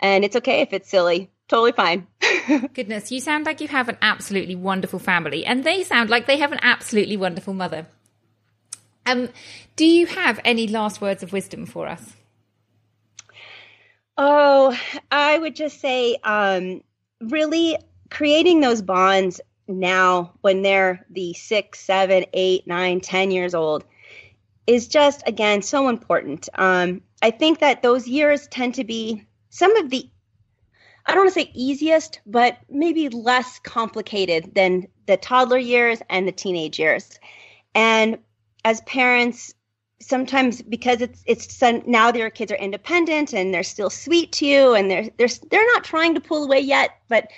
And 0.00 0.24
it's 0.24 0.36
okay 0.36 0.60
if 0.60 0.72
it's 0.72 0.88
silly. 0.88 1.30
Totally 1.48 1.72
fine. 1.72 2.06
Goodness, 2.74 3.10
you 3.10 3.20
sound 3.20 3.46
like 3.46 3.60
you 3.60 3.68
have 3.68 3.88
an 3.88 3.96
absolutely 4.02 4.54
wonderful 4.54 4.98
family, 4.98 5.44
and 5.44 5.64
they 5.64 5.82
sound 5.82 6.10
like 6.10 6.26
they 6.26 6.38
have 6.38 6.52
an 6.52 6.58
absolutely 6.62 7.16
wonderful 7.16 7.54
mother. 7.54 7.86
Um, 9.06 9.30
do 9.76 9.86
you 9.86 10.06
have 10.06 10.38
any 10.44 10.66
last 10.68 11.00
words 11.00 11.22
of 11.22 11.32
wisdom 11.32 11.64
for 11.64 11.88
us? 11.88 12.14
Oh, 14.18 14.76
I 15.10 15.38
would 15.38 15.56
just 15.56 15.80
say, 15.80 16.16
um, 16.22 16.82
really 17.20 17.78
creating 18.10 18.60
those 18.60 18.82
bonds 18.82 19.40
now 19.66 20.32
when 20.40 20.62
they're 20.62 21.06
the 21.10 21.32
six, 21.34 21.80
seven, 21.80 22.24
eight, 22.32 22.66
nine, 22.66 23.00
ten 23.00 23.30
years 23.30 23.54
old 23.54 23.84
is 24.68 24.86
just, 24.86 25.26
again, 25.26 25.62
so 25.62 25.88
important. 25.88 26.46
Um, 26.54 27.00
I 27.22 27.30
think 27.30 27.58
that 27.60 27.82
those 27.82 28.06
years 28.06 28.46
tend 28.48 28.74
to 28.74 28.84
be 28.84 29.26
some 29.48 29.74
of 29.76 29.88
the, 29.88 30.08
I 31.06 31.12
don't 31.14 31.24
want 31.24 31.34
to 31.34 31.40
say 31.40 31.50
easiest, 31.54 32.20
but 32.26 32.58
maybe 32.68 33.08
less 33.08 33.58
complicated 33.60 34.54
than 34.54 34.86
the 35.06 35.16
toddler 35.16 35.56
years 35.56 36.00
and 36.10 36.28
the 36.28 36.32
teenage 36.32 36.78
years. 36.78 37.18
And 37.74 38.18
as 38.62 38.82
parents, 38.82 39.54
sometimes 40.00 40.60
because 40.62 41.00
it's 41.00 41.24
it's 41.26 41.60
now 41.86 42.12
their 42.12 42.30
kids 42.30 42.52
are 42.52 42.56
independent 42.56 43.32
and 43.32 43.52
they're 43.52 43.64
still 43.64 43.90
sweet 43.90 44.30
to 44.30 44.46
you 44.46 44.74
and 44.74 44.88
they're 44.88 45.08
they're 45.16 45.28
they're 45.50 45.66
not 45.74 45.82
trying 45.82 46.14
to 46.14 46.20
pull 46.20 46.44
away 46.44 46.60
yet, 46.60 46.90
but 47.08 47.28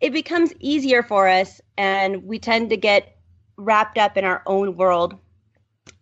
it 0.00 0.12
becomes 0.12 0.52
easier 0.58 1.02
for 1.02 1.28
us 1.28 1.60
and 1.76 2.24
we 2.24 2.38
tend 2.38 2.70
to 2.70 2.76
get 2.76 3.16
wrapped 3.56 3.98
up 3.98 4.16
in 4.16 4.24
our 4.24 4.42
own 4.46 4.74
world 4.76 5.18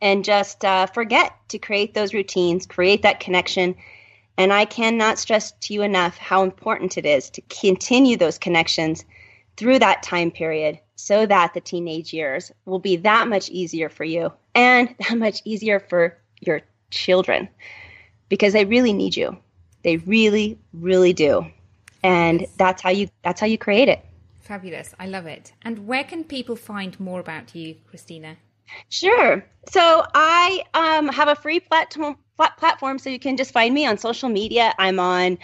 and 0.00 0.24
just 0.24 0.64
uh, 0.64 0.86
forget 0.86 1.32
to 1.48 1.58
create 1.58 1.94
those 1.94 2.14
routines, 2.14 2.66
create 2.66 3.02
that 3.02 3.20
connection. 3.20 3.74
And 4.38 4.52
I 4.52 4.64
cannot 4.64 5.18
stress 5.18 5.52
to 5.52 5.74
you 5.74 5.82
enough 5.82 6.16
how 6.16 6.42
important 6.42 6.98
it 6.98 7.06
is 7.06 7.30
to 7.30 7.40
continue 7.42 8.16
those 8.16 8.38
connections 8.38 9.04
through 9.56 9.78
that 9.78 10.02
time 10.02 10.30
period 10.30 10.78
so 10.96 11.26
that 11.26 11.54
the 11.54 11.60
teenage 11.60 12.12
years 12.12 12.52
will 12.64 12.78
be 12.78 12.96
that 12.96 13.28
much 13.28 13.48
easier 13.50 13.88
for 13.88 14.04
you 14.04 14.32
and 14.54 14.94
that 15.08 15.16
much 15.16 15.40
easier 15.44 15.80
for 15.80 16.16
your 16.40 16.60
children 16.90 17.48
because 18.28 18.52
they 18.52 18.64
really 18.64 18.92
need 18.92 19.16
you. 19.16 19.36
They 19.82 19.98
really, 19.98 20.58
really 20.72 21.12
do. 21.12 21.46
And 22.02 22.46
that's 22.56 22.82
how 22.82 22.90
you 22.90 23.08
that's 23.22 23.40
how 23.40 23.46
you 23.46 23.58
create 23.58 23.88
it. 23.88 24.04
Fabulous. 24.40 24.94
I 24.98 25.06
love 25.06 25.26
it. 25.26 25.52
And 25.62 25.86
where 25.86 26.04
can 26.04 26.22
people 26.22 26.56
find 26.56 26.98
more 27.00 27.20
about 27.20 27.54
you, 27.54 27.76
Christina? 27.88 28.36
Sure. 28.88 29.44
So 29.70 30.04
I 30.14 30.62
um, 30.74 31.08
have 31.08 31.28
a 31.28 31.34
free 31.34 31.60
platform 31.60 32.16
platform, 32.36 32.98
so 32.98 33.08
you 33.08 33.18
can 33.18 33.36
just 33.36 33.52
find 33.52 33.74
me 33.74 33.86
on 33.86 33.96
social 33.96 34.28
media. 34.28 34.74
I'm 34.78 35.00
on 35.00 35.38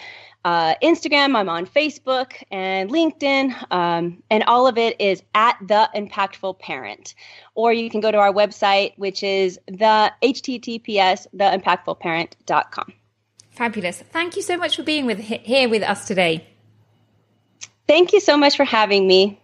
uh, 0.45 0.75
Instagram, 0.83 1.35
I'm 1.35 1.49
on 1.49 1.65
Facebook 1.65 2.33
and 2.51 2.89
LinkedIn, 2.89 3.71
um, 3.71 4.21
and 4.29 4.43
all 4.43 4.67
of 4.67 4.77
it 4.77 4.99
is 4.99 5.23
at 5.33 5.57
the 5.61 5.89
Impactful 5.95 6.59
Parent. 6.59 7.15
Or 7.55 7.71
you 7.73 7.89
can 7.89 8.01
go 8.01 8.11
to 8.11 8.17
our 8.17 8.33
website, 8.33 8.93
which 8.97 9.23
is 9.23 9.59
the 9.67 10.11
https 10.21 11.27
theimpactfulparent.com. 11.35 12.93
Fabulous. 13.51 14.01
Thank 14.11 14.35
you 14.35 14.41
so 14.41 14.57
much 14.57 14.75
for 14.75 14.83
being 14.83 15.05
with 15.05 15.19
here 15.19 15.69
with 15.69 15.83
us 15.83 16.07
today. 16.07 16.47
Thank 17.87 18.13
you 18.13 18.19
so 18.19 18.37
much 18.37 18.57
for 18.57 18.65
having 18.65 19.07
me. 19.07 19.42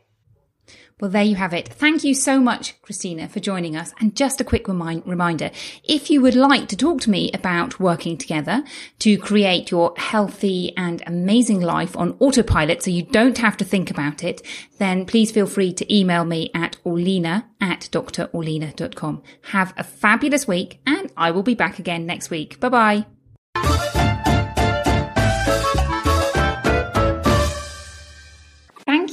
Well, 1.00 1.10
there 1.10 1.24
you 1.24 1.36
have 1.36 1.54
it. 1.54 1.70
Thank 1.70 2.04
you 2.04 2.14
so 2.14 2.42
much, 2.42 2.80
Christina, 2.82 3.30
for 3.30 3.40
joining 3.40 3.78
us. 3.78 3.94
And 4.00 4.16
just 4.16 4.42
a 4.42 4.44
quick 4.44 4.68
remind, 4.68 5.08
reminder, 5.08 5.50
if 5.84 6.10
you 6.10 6.22
would 6.22 6.36
like 6.36 6.68
to 6.70 6.76
talk 6.76 7.00
to 7.02 7.10
me 7.10 7.32
about 7.34 7.80
working 7.80 8.18
together 8.18 8.64
to 9.00 9.18
create 9.18 9.72
your 9.72 9.94
healthy 9.98 10.76
and 10.76 11.02
amazing 11.08 11.62
life 11.62 11.96
on 11.96 12.18
autopilot 12.20 12.84
so 12.84 12.92
you 12.92 13.04
don't 13.04 13.38
have 13.38 13.56
to 13.58 13.66
think 13.66 13.90
about 13.90 14.24
it, 14.24 14.42
then 14.78 15.06
please 15.06 15.32
feel 15.32 15.48
free 15.48 15.72
to 15.74 15.96
email 15.96 16.26
me 16.26 16.52
at 16.54 16.78
orlena 16.86 17.46
at 17.62 17.88
drorlena.com. 17.92 19.24
Have 19.52 19.74
a 19.78 19.84
fabulous 19.84 20.48
week 20.48 20.82
and 20.86 21.12
I 21.16 21.32
will 21.32 21.44
be 21.44 21.56
back 21.56 21.80
again 21.80 22.06
next 22.06 22.30
week. 22.30 22.60
Bye 22.60 22.70
bye. 22.70 23.19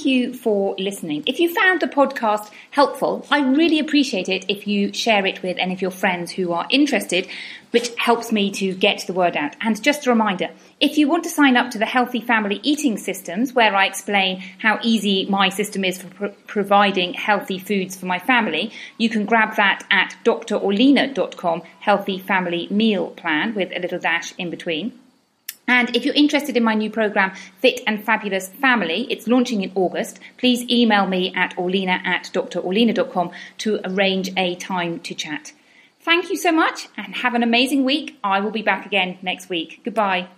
You 0.06 0.32
for 0.32 0.76
listening. 0.78 1.24
If 1.26 1.40
you 1.40 1.52
found 1.52 1.80
the 1.80 1.88
podcast 1.88 2.50
helpful, 2.70 3.26
I 3.30 3.40
really 3.40 3.80
appreciate 3.80 4.28
it 4.28 4.44
if 4.48 4.66
you 4.66 4.92
share 4.92 5.26
it 5.26 5.42
with 5.42 5.58
any 5.58 5.74
of 5.74 5.82
your 5.82 5.90
friends 5.90 6.30
who 6.30 6.52
are 6.52 6.66
interested, 6.70 7.26
which 7.72 7.90
helps 7.96 8.30
me 8.30 8.50
to 8.52 8.72
get 8.72 9.04
the 9.06 9.12
word 9.12 9.36
out. 9.36 9.56
And 9.60 9.82
just 9.82 10.06
a 10.06 10.10
reminder, 10.10 10.50
if 10.80 10.96
you 10.96 11.08
want 11.08 11.24
to 11.24 11.30
sign 11.30 11.56
up 11.56 11.72
to 11.72 11.78
the 11.78 11.86
Healthy 11.86 12.20
Family 12.20 12.60
Eating 12.62 12.96
Systems, 12.98 13.52
where 13.52 13.74
I 13.74 13.86
explain 13.86 14.44
how 14.58 14.78
easy 14.82 15.26
my 15.26 15.48
system 15.48 15.84
is 15.84 16.00
for 16.00 16.08
pro- 16.08 16.34
providing 16.46 17.14
healthy 17.14 17.58
foods 17.58 17.96
for 17.96 18.06
my 18.06 18.20
family, 18.20 18.72
you 18.98 19.08
can 19.08 19.26
grab 19.26 19.56
that 19.56 19.84
at 19.90 20.16
drorlena.com, 20.24 21.62
Healthy 21.80 22.20
Family 22.20 22.68
Meal 22.70 23.10
Plan 23.10 23.54
with 23.54 23.72
a 23.74 23.80
little 23.80 23.98
dash 23.98 24.32
in 24.38 24.50
between. 24.50 24.92
And 25.68 25.94
if 25.96 26.04
you're 26.04 26.14
interested 26.14 26.56
in 26.56 26.62
my 26.62 26.74
new 26.74 26.90
program, 26.90 27.32
Fit 27.58 27.80
and 27.86 28.04
Fabulous 28.04 28.48
Family, 28.48 29.06
it's 29.10 29.26
launching 29.26 29.62
in 29.62 29.72
August. 29.74 30.20
Please 30.38 30.68
email 30.70 31.06
me 31.06 31.34
at 31.34 31.56
orlena 31.56 32.04
at 32.04 32.30
drorlena.com 32.32 33.30
to 33.58 33.80
arrange 33.84 34.30
a 34.36 34.54
time 34.56 35.00
to 35.00 35.14
chat. 35.14 35.52
Thank 36.00 36.30
you 36.30 36.36
so 36.36 36.52
much 36.52 36.88
and 36.96 37.16
have 37.16 37.34
an 37.34 37.42
amazing 37.42 37.84
week. 37.84 38.18
I 38.22 38.38
will 38.40 38.52
be 38.52 38.62
back 38.62 38.86
again 38.86 39.18
next 39.22 39.48
week. 39.48 39.80
Goodbye. 39.84 40.28